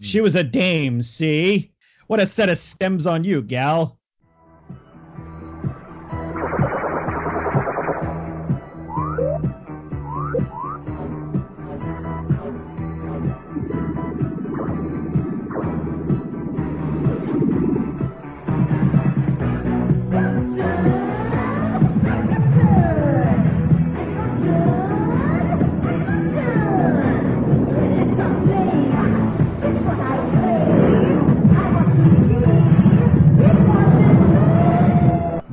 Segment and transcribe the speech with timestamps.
[0.00, 1.72] She was a dame, see?
[2.06, 3.99] What a set of stems on you, gal.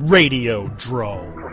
[0.08, 1.44] Radio Drome.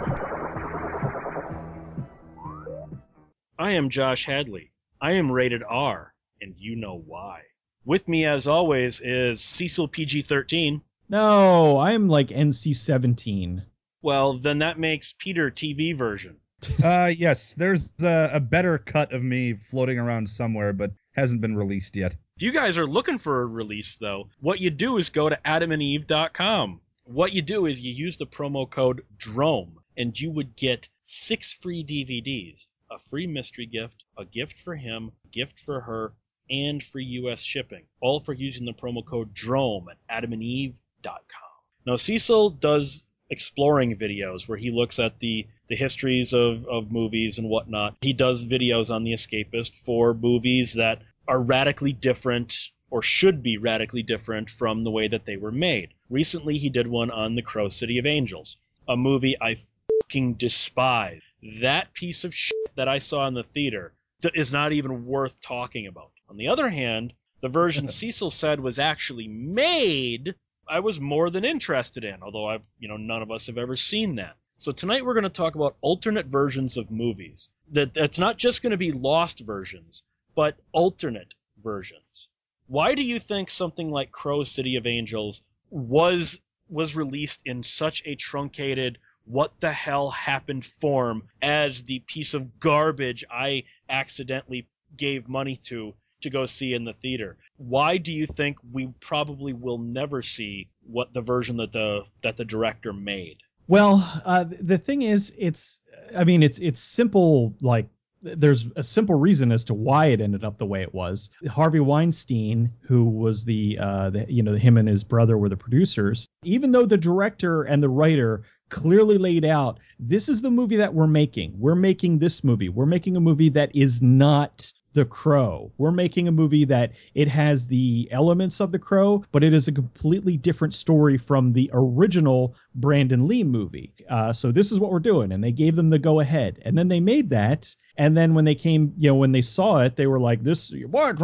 [3.60, 4.72] I am Josh Hadley.
[5.02, 7.42] I am rated R, and you know why.
[7.84, 10.82] With me, as always, is Cecil PG 13.
[11.10, 13.62] No, I'm like NC 17.
[14.02, 16.38] Well, then that makes Peter TV version.
[16.84, 21.58] uh, yes, there's a, a better cut of me floating around somewhere, but hasn't been
[21.58, 22.16] released yet.
[22.38, 25.38] If you guys are looking for a release, though, what you do is go to
[25.44, 26.80] adamandeve.com.
[27.08, 31.54] What you do is you use the promo code DROME, and you would get six
[31.54, 36.14] free DVDs, a free mystery gift, a gift for him, a gift for her,
[36.50, 41.52] and free US shipping, all for using the promo code DROME at adamandeve.com.
[41.86, 47.38] Now, Cecil does exploring videos where he looks at the, the histories of, of movies
[47.38, 47.98] and whatnot.
[48.02, 53.58] He does videos on The Escapist for movies that are radically different or should be
[53.58, 55.94] radically different from the way that they were made.
[56.10, 61.22] Recently, he did one on The Crow City of Angels, a movie I fucking despise.
[61.62, 63.94] That piece of shit that I saw in the theater
[64.34, 66.12] is not even worth talking about.
[66.30, 70.36] On the other hand, the version Cecil said was actually made,
[70.68, 73.76] I was more than interested in, although I've, you know, none of us have ever
[73.76, 74.36] seen that.
[74.58, 77.50] So tonight we're going to talk about alternate versions of movies.
[77.72, 80.04] That that's not just going to be lost versions,
[80.36, 82.30] but alternate versions.
[82.68, 88.02] Why do you think something like Crow City of Angels was was released in such
[88.06, 95.28] a truncated what the hell happened form as the piece of garbage I accidentally gave
[95.28, 97.38] money to to go see in the theater.
[97.58, 102.38] Why do you think we probably will never see what the version that the that
[102.38, 103.38] the director made?
[103.68, 105.82] Well, uh, the thing is, it's
[106.16, 107.88] I mean, it's it's simple like
[108.26, 111.30] there's a simple reason as to why it ended up the way it was.
[111.50, 115.58] Harvey Weinstein, who was the, uh, the you know, him and his brother were the
[115.58, 116.28] producers.
[116.44, 120.94] Even though the director and the writer clearly laid out, this is the movie that
[120.94, 121.54] we're making.
[121.58, 122.70] We're making this movie.
[122.70, 125.72] We're making a movie that is not the Crow.
[125.78, 129.68] We're making a movie that it has the elements of The Crow, but it is
[129.68, 133.94] a completely different story from the original Brandon Lee movie.
[134.10, 136.78] Uh, so this is what we're doing, and they gave them the go ahead, and
[136.78, 137.76] then they made that.
[137.98, 140.74] And then when they came, you know, when they saw it, they were like, "This,
[140.90, 141.20] what?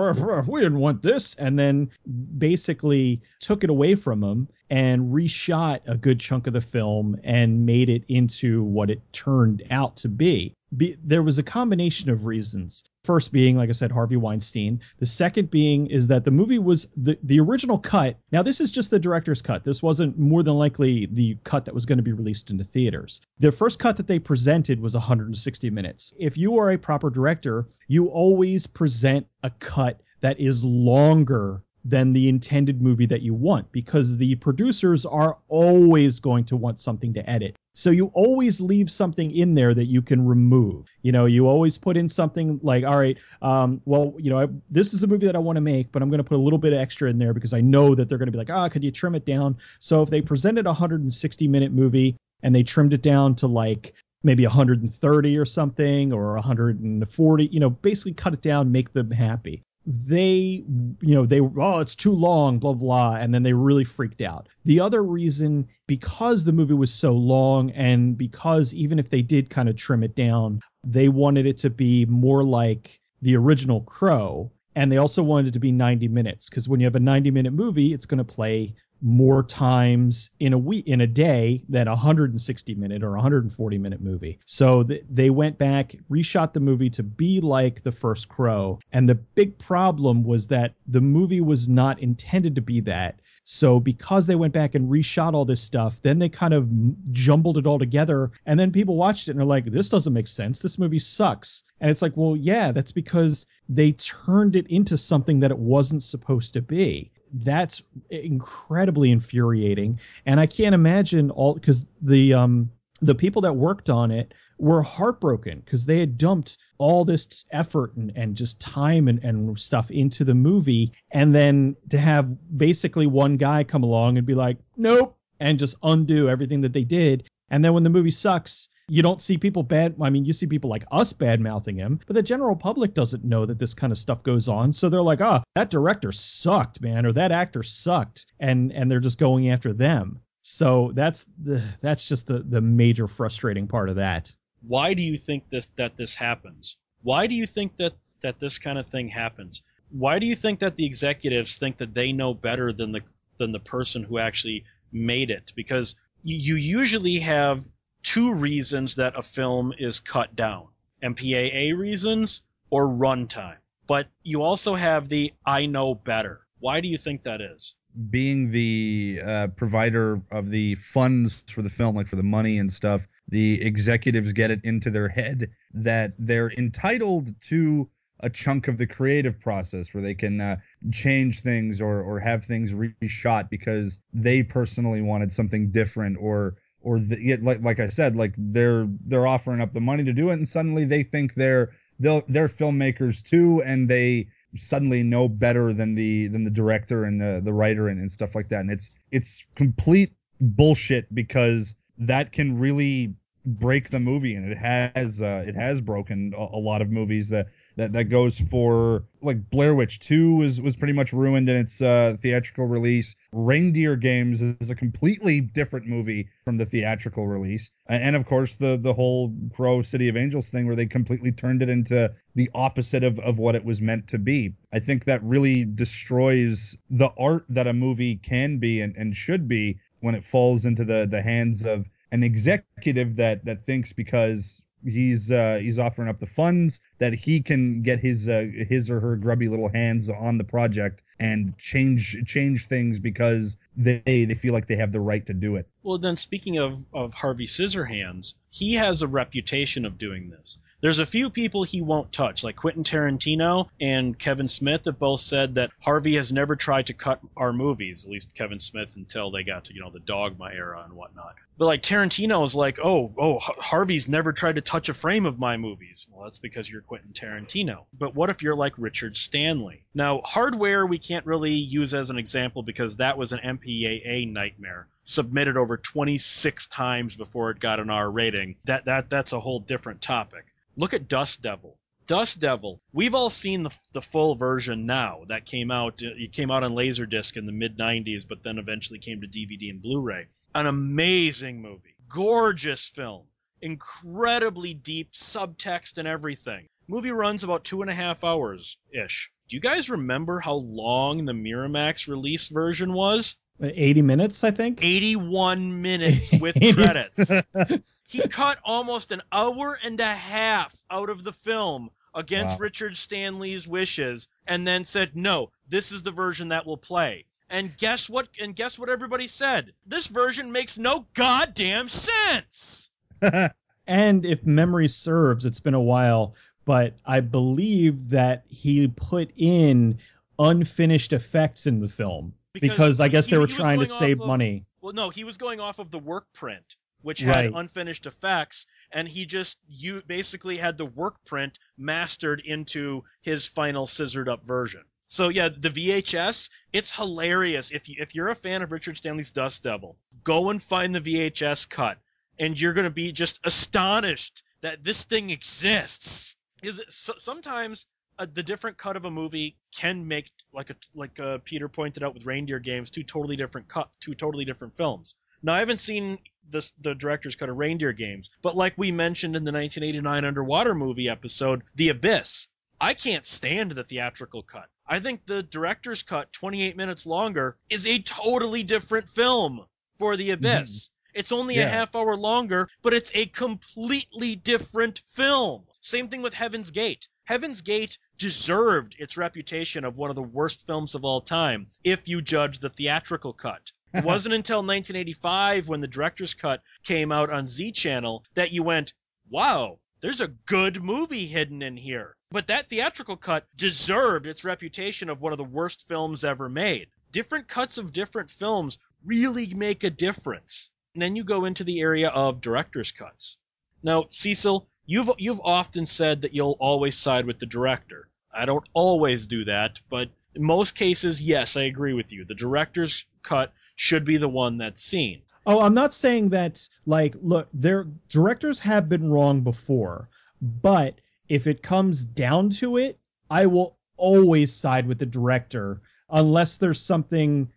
[0.48, 1.90] We didn't want this." And then
[2.38, 7.66] basically took it away from them and reshot a good chunk of the film and
[7.66, 10.56] made it into what it turned out to be.
[10.76, 12.84] Be there was a combination of reasons.
[13.04, 14.82] First being, like I said, Harvey Weinstein.
[15.00, 18.18] The second being is that the movie was the, the original cut.
[18.32, 19.64] Now, this is just the director's cut.
[19.64, 23.22] This wasn't more than likely the cut that was going to be released into theaters.
[23.40, 26.14] The first cut that they presented was 160 minutes.
[26.20, 32.14] If you are a proper director, you always present a cut that is longer than
[32.14, 37.14] the intended movie that you want because the producers are always going to want something
[37.14, 37.56] to edit.
[37.74, 40.88] So you always leave something in there that you can remove.
[41.02, 44.48] You know, you always put in something like, all right, um, well, you know, I,
[44.70, 46.42] this is the movie that I want to make, but I'm going to put a
[46.42, 48.66] little bit extra in there because I know that they're going to be like, ah,
[48.66, 49.58] oh, could you trim it down?
[49.80, 53.94] So if they presented a 160 minute movie and they trimmed it down to like
[54.24, 59.64] maybe 130 or something or 140, you know, basically cut it down, make them happy
[59.86, 60.64] they
[61.02, 64.48] you know they oh it's too long blah blah and then they really freaked out.
[64.66, 69.50] The other reason because the movie was so long and because even if they did
[69.50, 74.52] kind of trim it down they wanted it to be more like the original crow
[74.76, 77.32] and they also wanted it to be 90 minutes because when you have a 90
[77.32, 81.88] minute movie it's going to play more times in a week in a day than
[81.88, 84.40] a 160 minute or 140 minute movie.
[84.46, 89.10] So th- they went back, reshot the movie to be like the first Crow, and
[89.10, 93.22] the big problem was that the movie was not intended to be that.
[93.44, 96.70] So because they went back and reshot all this stuff, then they kind of
[97.12, 100.28] jumbled it all together, and then people watched it and they're like, "This doesn't make
[100.28, 100.60] sense.
[100.60, 105.40] This movie sucks." And it's like, well, yeah, that's because they turned it into something
[105.40, 110.00] that it wasn't supposed to be that's incredibly infuriating.
[110.26, 114.84] And I can't imagine all because the um the people that worked on it were
[114.84, 119.90] heartbroken because they had dumped all this effort and, and just time and, and stuff
[119.90, 120.92] into the movie.
[121.10, 125.76] And then to have basically one guy come along and be like, nope, and just
[125.82, 127.28] undo everything that they did.
[127.50, 129.96] And then when the movie sucks, you don't see people bad.
[130.02, 133.24] I mean, you see people like us bad mouthing him, but the general public doesn't
[133.24, 134.74] know that this kind of stuff goes on.
[134.74, 138.92] So they're like, ah, oh, that director sucked, man, or that actor sucked, and and
[138.92, 140.20] they're just going after them.
[140.42, 144.36] So that's the that's just the the major frustrating part of that.
[144.68, 146.76] Why do you think this that this happens?
[147.02, 147.94] Why do you think that
[148.24, 149.64] that this kind of thing happens?
[149.90, 153.02] Why do you think that the executives think that they know better than the
[153.38, 155.54] than the person who actually made it?
[155.56, 157.62] Because you, you usually have
[158.04, 160.68] two reasons that a film is cut down
[161.04, 163.58] MPAA reasons or runtime.
[163.88, 166.42] But you also have the I know better.
[166.60, 167.76] Why do you think that is?
[168.10, 172.72] Being the uh, provider of the funds for the film, like for the money and
[172.72, 177.90] stuff, the executives get it into their head that they're entitled to
[178.22, 180.58] a chunk of the creative process where they can uh,
[180.92, 187.00] change things or or have things reshot because they personally wanted something different or or
[187.00, 190.34] the, like like I said, like they're they're offering up the money to do it,
[190.34, 195.96] and suddenly they think they're they're they're filmmakers too, and they suddenly know better than
[195.96, 198.92] the than the director and the the writer and, and stuff like that, and it's
[199.12, 203.14] it's complete bullshit because that can really
[203.46, 207.30] break the movie and it has uh, it has broken a, a, lot of movies
[207.30, 211.56] that that that goes for like Blair Witch 2 was was pretty much ruined in
[211.56, 213.16] its uh, theatrical release.
[213.32, 217.72] Reindeer Games is a completely different movie from the theatrical release.
[217.88, 221.64] And of course the the whole Crow City of Angels thing where they completely turned
[221.64, 224.54] it into the opposite of of what it was meant to be.
[224.72, 229.48] I think that really destroys the art that a movie can be and, and should
[229.48, 234.64] be when it falls into the the hands of an executive that that thinks because
[234.86, 239.00] he's uh, he's offering up the funds that he can get his uh, his or
[239.00, 244.54] her grubby little hands on the project and change change things because they they feel
[244.54, 245.68] like they have the right to do it.
[245.82, 250.60] Well, then speaking of of Harvey Scissorhands, he has a reputation of doing this.
[250.82, 255.22] There's a few people he won't touch, like Quentin Tarantino and Kevin Smith have both
[255.22, 259.32] said that Harvey has never tried to cut our movies, at least Kevin Smith until
[259.32, 261.34] they got to, you know, the Dogma era and whatnot.
[261.58, 265.38] But like Tarantino is like, oh, oh, Harvey's never tried to touch a frame of
[265.38, 266.08] my movies.
[266.12, 267.86] Well, that's because you're Quentin Tarantino.
[267.98, 269.86] But what if you're like Richard Stanley?
[269.94, 274.90] Now, hardware we can't really use as an example because that was an MPAA nightmare
[275.06, 278.58] submitted over 26 times before it got an R rating.
[278.66, 280.44] That that that's a whole different topic.
[280.76, 281.78] Look at Dust Devil.
[282.08, 282.82] Dust Devil.
[282.92, 286.02] We've all seen the, the full version now that came out.
[286.02, 289.70] It came out on Laserdisc in the mid 90s, but then eventually came to DVD
[289.70, 290.28] and Blu-ray.
[290.54, 293.28] An amazing movie, gorgeous film,
[293.62, 296.68] incredibly deep subtext and everything.
[296.92, 299.32] Movie runs about two and a half hours ish.
[299.48, 303.38] Do you guys remember how long the Miramax release version was?
[303.64, 304.84] 80 minutes, I think.
[304.84, 307.32] 81 minutes with credits.
[308.10, 312.64] he cut almost an hour and a half out of the film against wow.
[312.64, 317.78] Richard Stanley's wishes and then said, "No, this is the version that will play." And
[317.78, 318.28] guess what?
[318.38, 319.72] And guess what everybody said?
[319.86, 322.92] This version makes no goddamn sense.
[323.88, 326.36] and if memory serves, it's been a while,
[326.72, 330.00] but I believe that he put in
[330.40, 334.22] unfinished effects in the film because, because I guess he, they were trying to save
[334.22, 334.66] of, money.
[334.80, 337.52] Well, no, he was going off of the work print which had right.
[337.54, 343.86] unfinished effects, and he just you basically had the work print mastered into his final
[343.86, 344.84] scissored up version.
[345.08, 347.72] So yeah, the VHS, it's hilarious.
[347.72, 351.00] If you if you're a fan of Richard Stanley's Dust Devil, go and find the
[351.00, 351.98] VHS cut,
[352.40, 356.38] and you're gonna be just astonished that this thing exists.
[356.62, 357.86] Is so, sometimes
[358.20, 362.04] uh, the different cut of a movie can make like a like uh, Peter pointed
[362.04, 365.16] out with Reindeer Games two totally different cut two totally different films.
[365.44, 369.36] Now I haven't seen this, the director's cut of Reindeer Games, but like we mentioned
[369.36, 372.50] in the 1989 underwater movie episode, The Abyss,
[372.80, 374.68] I can't stand the theatrical cut.
[374.86, 380.32] I think the director's cut, 28 minutes longer, is a totally different film for The
[380.32, 380.88] Abyss.
[380.88, 381.20] Mm-hmm.
[381.20, 381.66] It's only yeah.
[381.66, 385.64] a half hour longer, but it's a completely different film.
[385.84, 387.08] Same thing with Heaven's Gate.
[387.26, 392.08] Heaven's Gate deserved its reputation of one of the worst films of all time if
[392.08, 393.72] you judge the theatrical cut.
[393.92, 398.62] It wasn't until 1985 when the director's cut came out on Z Channel that you
[398.62, 398.94] went,
[399.30, 402.16] wow, there's a good movie hidden in here.
[402.30, 406.90] But that theatrical cut deserved its reputation of one of the worst films ever made.
[407.12, 410.72] Different cuts of different films really make a difference.
[410.94, 413.38] And then you go into the area of director's cuts.
[413.84, 418.10] Now, Cecil, you've you've often said that you'll always side with the director.
[418.34, 422.26] I don't always do that, but in most cases, yes, I agree with you.
[422.26, 425.22] The director's cut should be the one that's seen.
[425.46, 430.10] Oh, I'm not saying that like look, their directors have been wrong before,
[430.42, 436.58] but if it comes down to it, I will always side with the director unless
[436.58, 437.50] there's something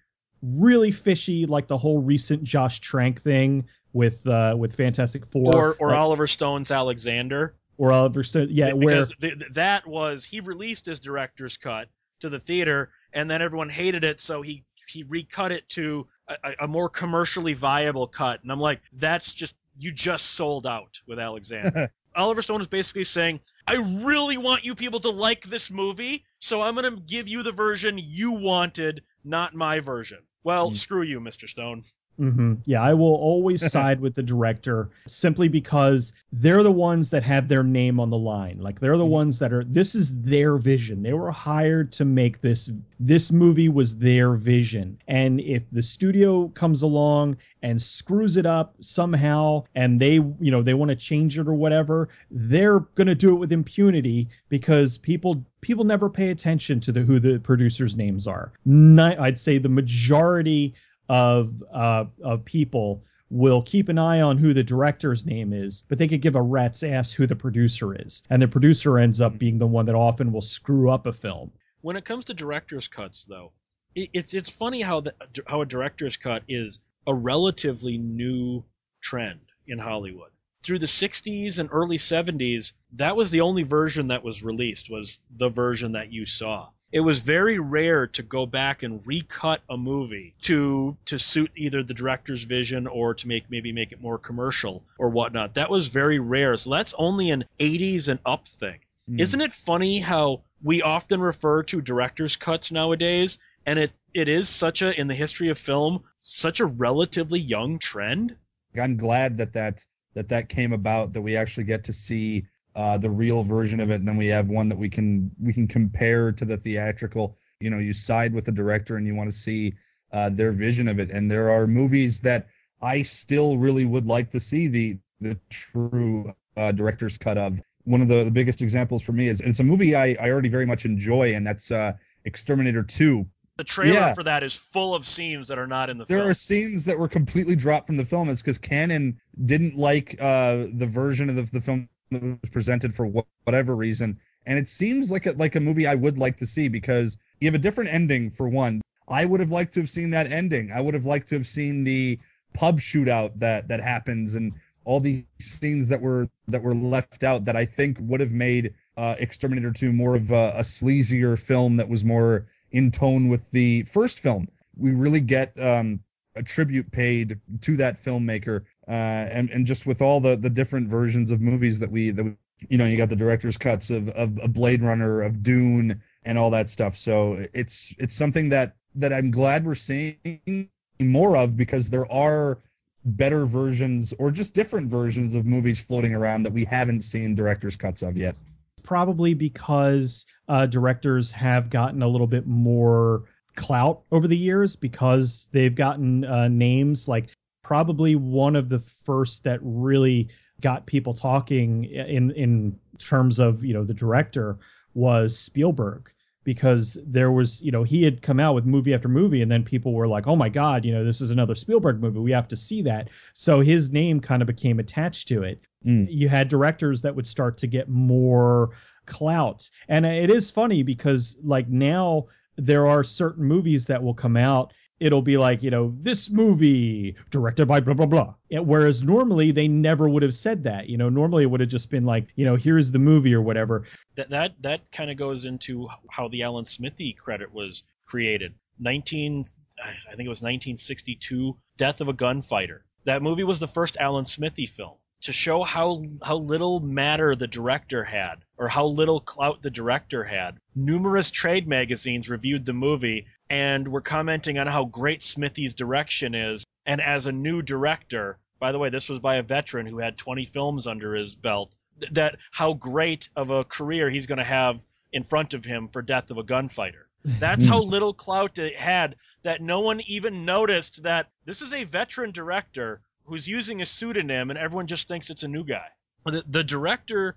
[0.45, 5.77] really fishy like the whole recent Josh Trank thing with uh with Fantastic Four Or
[5.79, 7.55] or like- Oliver Stone's Alexander.
[7.79, 8.49] or Oliver Stone.
[8.51, 11.89] Yeah, because th- th- that was he released his director's cut
[12.21, 16.37] to the theater, and then everyone hated it, so he he recut it to a,
[16.45, 18.43] a- a more commercially viable cut.
[18.43, 21.91] And I'm like, that's just you just sold out with Alexander.
[22.17, 23.75] Oliver Stone is basically saying, I
[24.05, 27.51] really want you people to like this movie, so I'm going to give you the
[27.51, 30.19] version you wanted, not my version.
[30.45, 30.77] Well, Mm.
[30.77, 31.49] screw you, Mr.
[31.49, 31.83] Stone.
[32.17, 37.23] Hmm Yeah, I will always side with the director simply because they're the ones that
[37.23, 38.59] have their name on the line.
[38.61, 39.09] Like they're the Mhm.
[39.11, 41.03] ones that are this is their vision.
[41.03, 44.99] They were hired to make this this movie was their vision.
[45.09, 50.63] And if the studio comes along and screws it up somehow and they, you know,
[50.63, 54.99] they want to change it or whatever, they're going to do it with impunity because
[54.99, 58.53] people people never pay attention to the who the producers names are.
[58.99, 60.75] I'd say the majority
[61.09, 65.99] of uh, of people will keep an eye on who the director's name is, but
[65.99, 69.39] they could give a rat's ass who the producer is, and the producer ends up
[69.39, 71.51] being the one that often will screw up a film.
[71.81, 73.53] When it comes to director's cuts, though,
[73.95, 75.15] it, it's it's funny how the
[75.47, 78.65] how a director's cut is a relatively new
[79.03, 80.31] trend in Hollywood.
[80.63, 85.23] Through the 60s and early 70s, that was the only version that was released was
[85.31, 86.71] the version that you saw.
[86.95, 91.83] It was very rare to go back and recut a movie to to suit either
[91.83, 95.55] the director's vision or to make maybe make it more commercial or whatnot.
[95.55, 96.57] That was very rare.
[96.57, 98.79] So that's only an 80s and up thing.
[99.09, 99.19] Hmm.
[99.19, 104.49] Isn't it funny how we often refer to director's cuts nowadays, and it it is
[104.49, 108.37] such a in the history of film such a relatively young trend?
[108.81, 109.85] I'm glad that that
[110.15, 113.91] that that came about that we actually get to see uh, the real version of
[113.91, 117.37] it, and then we have one that we can we can compare to the theatrical.
[117.61, 119.75] You know, you side with the director and you want to see
[120.13, 121.11] uh, their vision of it.
[121.11, 122.49] And there are movies that
[122.83, 127.59] I still really would like to see the the true uh, director's cut of.
[127.85, 130.49] One of the, the biggest examples for me is it's a movie I, I already
[130.49, 131.93] very much enjoy, and that's uh,
[132.25, 133.27] Exterminator 2.
[133.57, 134.15] The trailer Yeah.
[134.15, 136.17] for that is full of scenes that are not in the film.
[136.17, 136.31] There film.
[136.31, 138.29] are scenes that were completely dropped from the film.
[138.29, 143.07] It's because Cannon didn't like uh, the version of the, the film was presented for
[143.07, 144.19] wh- whatever reason.
[144.47, 147.49] And it seems like a, like a movie I would like to see because you
[147.49, 148.81] have a different ending for one.
[149.09, 150.73] I would have liked to have seen that ending.
[150.73, 152.19] I would have liked to have seen the
[152.55, 154.53] pub shootout that that happens and
[154.85, 158.75] all these scenes that were that were left out that I think would have made
[158.97, 163.51] uh, Exterminator 2 more of a, a sleazier film that was more in tone with
[163.51, 164.47] the first film.
[164.77, 166.01] We really get um,
[166.37, 170.89] a tribute paid to that filmmaker, uh, and and just with all the the different
[170.89, 172.37] versions of movies that we that we,
[172.69, 176.51] you know you got the director's cuts of, of Blade Runner, of Dune, and all
[176.51, 176.97] that stuff.
[176.97, 180.69] So it's it's something that that I'm glad we're seeing
[181.01, 182.61] more of because there are
[183.05, 187.77] better versions or just different versions of movies floating around that we haven't seen director's
[187.77, 188.35] cuts of yet.
[188.83, 193.25] Probably because uh, directors have gotten a little bit more
[193.57, 197.29] clout over the years because they've gotten uh, names like
[197.65, 200.29] probably one of the first that really
[200.61, 204.57] got people talking in in terms of you know the director
[204.95, 206.13] was Spielberg
[206.45, 209.65] because there was you know he had come out with movie after movie and then
[209.65, 212.21] people were like oh my god you know this is another Spielberg movie.
[212.21, 213.09] We have to see that.
[213.33, 215.61] So his name kind of became attached to it.
[215.85, 216.07] Mm.
[216.09, 218.71] you had directors that would start to get more
[219.05, 219.69] clout.
[219.89, 224.73] And it is funny because like now there are certain movies that will come out
[225.05, 229.51] it'll be like you know this movie directed by blah blah blah And whereas normally
[229.51, 232.29] they never would have said that you know normally it would have just been like
[232.35, 233.85] you know here's the movie or whatever
[234.17, 238.55] that that that kind of goes into how the Alan Smithee credit was created.
[238.79, 239.45] 19
[239.79, 242.85] I think it was 1962 Death of a Gunfighter.
[243.05, 244.95] That movie was the first Alan Smithee film
[245.25, 250.25] to show how how little matter the director had or how little clout the director
[250.25, 250.59] had.
[250.75, 256.65] Numerous trade magazines reviewed the movie and were commenting on how great Smithee's direction is
[256.87, 260.19] and as a new director, by the way, this was by a veteran who had
[260.19, 261.75] 20 films under his belt,
[262.13, 266.03] that how great of a career he's going to have in front of him for
[266.03, 267.09] Death of a Gunfighter.
[267.25, 271.85] That's how little clout it had that no one even noticed that this is a
[271.85, 275.87] veteran director who's using a pseudonym and everyone just thinks it's a new guy.
[276.27, 277.37] The, the director,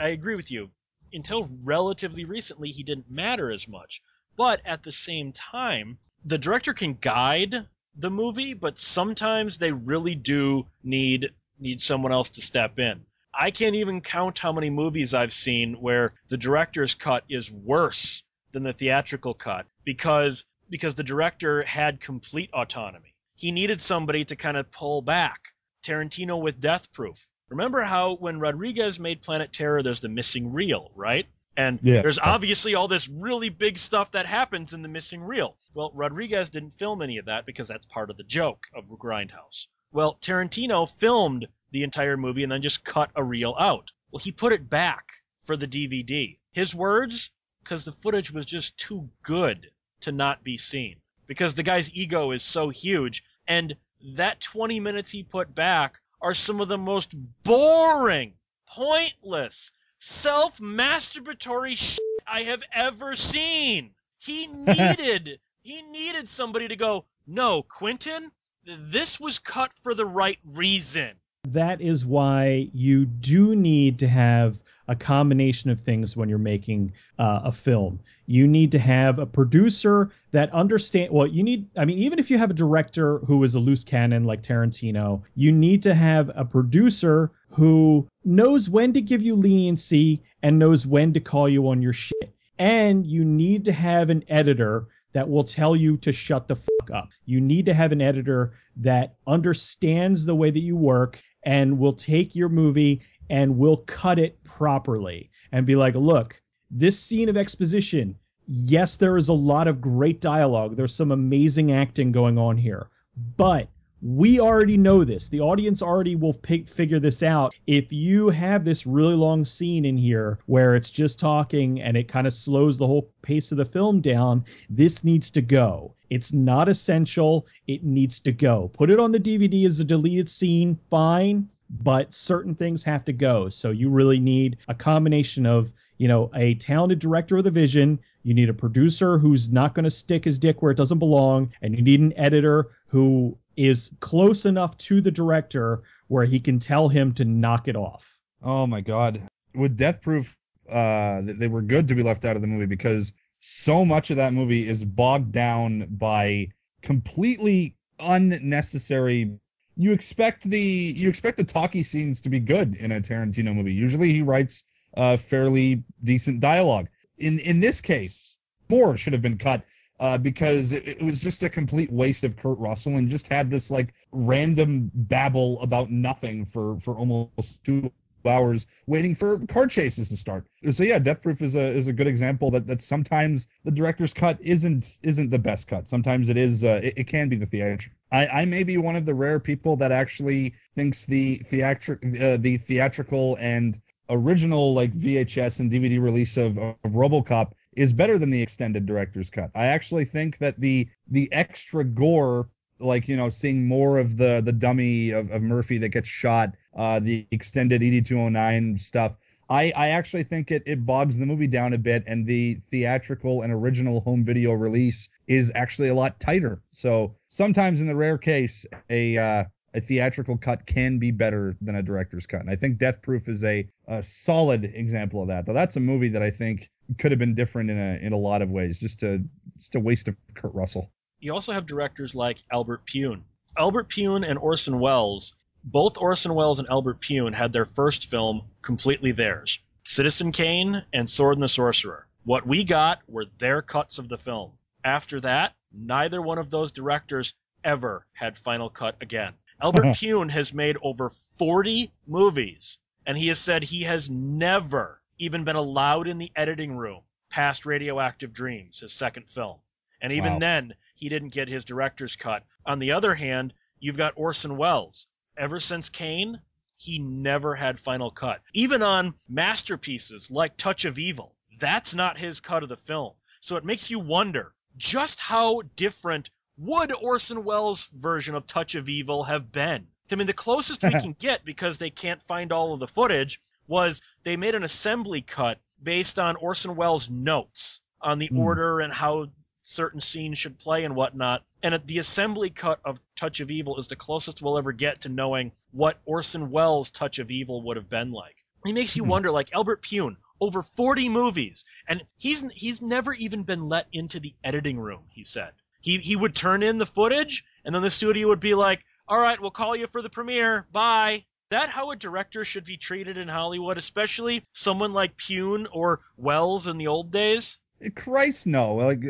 [0.00, 0.70] I agree with you.
[1.12, 4.02] Until relatively recently, he didn't matter as much.
[4.38, 7.66] But at the same time, the director can guide
[7.96, 13.04] the movie, but sometimes they really do need need someone else to step in.
[13.34, 18.22] I can't even count how many movies I've seen where the director's cut is worse
[18.52, 23.16] than the theatrical cut because because the director had complete autonomy.
[23.34, 25.48] He needed somebody to kind of pull back.
[25.82, 27.28] Tarantino with Death Proof.
[27.48, 31.26] Remember how when Rodriguez made Planet Terror, there's the missing reel, right?
[31.58, 32.02] And Yeah.
[32.02, 35.56] there's obviously all this really big stuff that happens in the missing reel.
[35.74, 39.66] Well, Rodriguez didn't film any of that because that's part of the joke of Grindhouse.
[39.90, 43.90] Well, Tarantino filmed the entire movie and then just cut a reel out.
[44.12, 45.08] Well, he put it back
[45.40, 46.38] for the DVD.
[46.52, 47.32] His words,
[47.64, 49.70] because the footage was just too good
[50.02, 51.00] to not be seen.
[51.26, 53.76] Because the guy's ego is so huge, and
[54.14, 58.34] that 20 minutes he put back are some of the most boring,
[58.68, 63.90] pointless, self masturbatory shit I have ever seen.
[64.18, 68.30] He needed he needed somebody to go, "No, Quentin,
[68.64, 71.16] this was cut for the right reason."
[71.52, 76.92] that is why you do need to have a combination of things when you're making
[77.18, 78.00] uh, a film.
[78.26, 81.12] You need to have a producer that understand.
[81.12, 81.68] Well, you need.
[81.76, 85.22] I mean, even if you have a director who is a loose cannon like Tarantino,
[85.34, 90.86] you need to have a producer who knows when to give you leniency and knows
[90.86, 92.34] when to call you on your shit.
[92.58, 96.90] And you need to have an editor that will tell you to shut the fuck
[96.92, 97.08] up.
[97.24, 101.92] You need to have an editor that understands the way that you work and will
[101.92, 103.00] take your movie
[103.30, 106.40] and will cut it properly and be like, look,
[106.70, 110.76] this scene of exposition, yes, there is a lot of great dialogue.
[110.76, 112.88] There's some amazing acting going on here,
[113.36, 113.68] but
[114.00, 115.28] we already know this.
[115.28, 117.54] The audience already will pick, figure this out.
[117.66, 122.08] If you have this really long scene in here where it's just talking and it
[122.08, 125.94] kind of slows the whole pace of the film down, this needs to go.
[126.10, 127.46] It's not essential.
[127.66, 128.70] It needs to go.
[128.72, 133.12] Put it on the DVD as a deleted scene, fine, but certain things have to
[133.12, 133.48] go.
[133.48, 137.98] So you really need a combination of, you know, a talented director of the vision.
[138.22, 141.52] You need a producer who's not going to stick his dick where it doesn't belong,
[141.62, 146.58] and you need an editor who is close enough to the director where he can
[146.58, 148.18] tell him to knock it off.
[148.42, 149.20] Oh my god.
[149.54, 150.36] With Death Proof,
[150.70, 154.16] uh they were good to be left out of the movie because so much of
[154.18, 156.48] that movie is bogged down by
[156.82, 159.38] completely unnecessary
[159.76, 163.72] you expect the you expect the talkie scenes to be good in a Tarantino movie.
[163.72, 166.88] Usually he writes uh fairly decent dialogue.
[167.16, 168.36] In in this case,
[168.68, 169.64] more should have been cut
[170.00, 173.50] uh, because it, it was just a complete waste of Kurt Russell and just had
[173.50, 177.90] this like random babble about nothing for for almost two
[178.26, 180.46] hours waiting for car chases to start.
[180.70, 184.12] So yeah, Death Proof is a is a good example that that sometimes the director's
[184.12, 185.88] cut isn't isn't the best cut.
[185.88, 187.96] Sometimes it is uh, it, it can be the theatrical.
[188.10, 192.36] I, I may be one of the rare people that actually thinks the theatric uh,
[192.38, 193.80] the theatrical and
[194.10, 199.30] original like VHS and DVD release of, of RoboCop is better than the extended director's
[199.30, 199.52] cut.
[199.54, 202.48] I actually think that the the extra gore,
[202.80, 206.54] like you know, seeing more of the the dummy of, of Murphy that gets shot,
[206.76, 209.12] uh, the extended ED two hundred nine stuff.
[209.50, 213.40] I, I actually think it, it bogs the movie down a bit, and the theatrical
[213.40, 216.60] and original home video release is actually a lot tighter.
[216.70, 221.76] So sometimes, in the rare case, a uh, a theatrical cut can be better than
[221.76, 222.40] a director's cut.
[222.40, 225.46] And I think Death Proof is a, a solid example of that.
[225.46, 228.16] Though that's a movie that I think could have been different in a in a
[228.16, 228.78] lot of ways.
[228.78, 229.22] Just a
[229.58, 230.90] just a waste of Kurt Russell.
[231.20, 233.22] You also have directors like Albert Pyun.
[233.56, 238.42] Albert Pyun and Orson Welles, both Orson Welles and Albert Pyun had their first film
[238.62, 239.58] completely theirs.
[239.84, 242.06] Citizen Kane and Sword and the Sorcerer.
[242.24, 244.52] What we got were their cuts of the film.
[244.84, 249.34] After that, neither one of those directors ever had final cut again.
[249.60, 255.44] Albert Pyun has made over 40 movies, and he has said he has never even
[255.44, 257.00] been allowed in the editing room
[257.30, 259.58] past Radioactive Dreams, his second film.
[260.00, 260.38] And even Wow.
[260.38, 262.44] then, he didn't get his director's cut.
[262.64, 265.06] On the other hand, you've got Orson Welles.
[265.36, 266.40] Ever since Kane,
[266.76, 268.40] he never had final cut.
[268.54, 273.14] Even on masterpieces like Touch of Evil, that's not his cut of the film.
[273.40, 278.88] So it makes you wonder just how different would Orson Welles' version of Touch of
[278.88, 279.86] Evil have been?
[280.10, 283.40] I mean, the closest we can get because they can't find all of the footage
[283.68, 288.38] was they made an assembly cut based on Orson Welles' notes on the Hmm.
[288.38, 289.26] order and how
[289.62, 291.44] certain scenes should play and whatnot.
[291.62, 295.08] And the assembly cut of Touch of Evil is the closest we'll ever get to
[295.08, 298.36] knowing what Orson Welles' Touch of Evil would have been like.
[298.64, 299.10] It makes you Hmm.
[299.10, 304.20] wonder, like Albert Pyun, over 40 movies, and he's he's never even been let into
[304.20, 305.04] the editing room.
[305.10, 308.54] He said he he would turn in the footage, and then the studio would be
[308.54, 310.66] like, "All right, we'll call you for the premiere.
[310.72, 316.00] Bye." That how a director should be treated in Hollywood, especially someone like Pyun or
[316.16, 317.58] Welles in the old days.
[317.94, 318.74] Christ, no.
[318.74, 319.04] Like,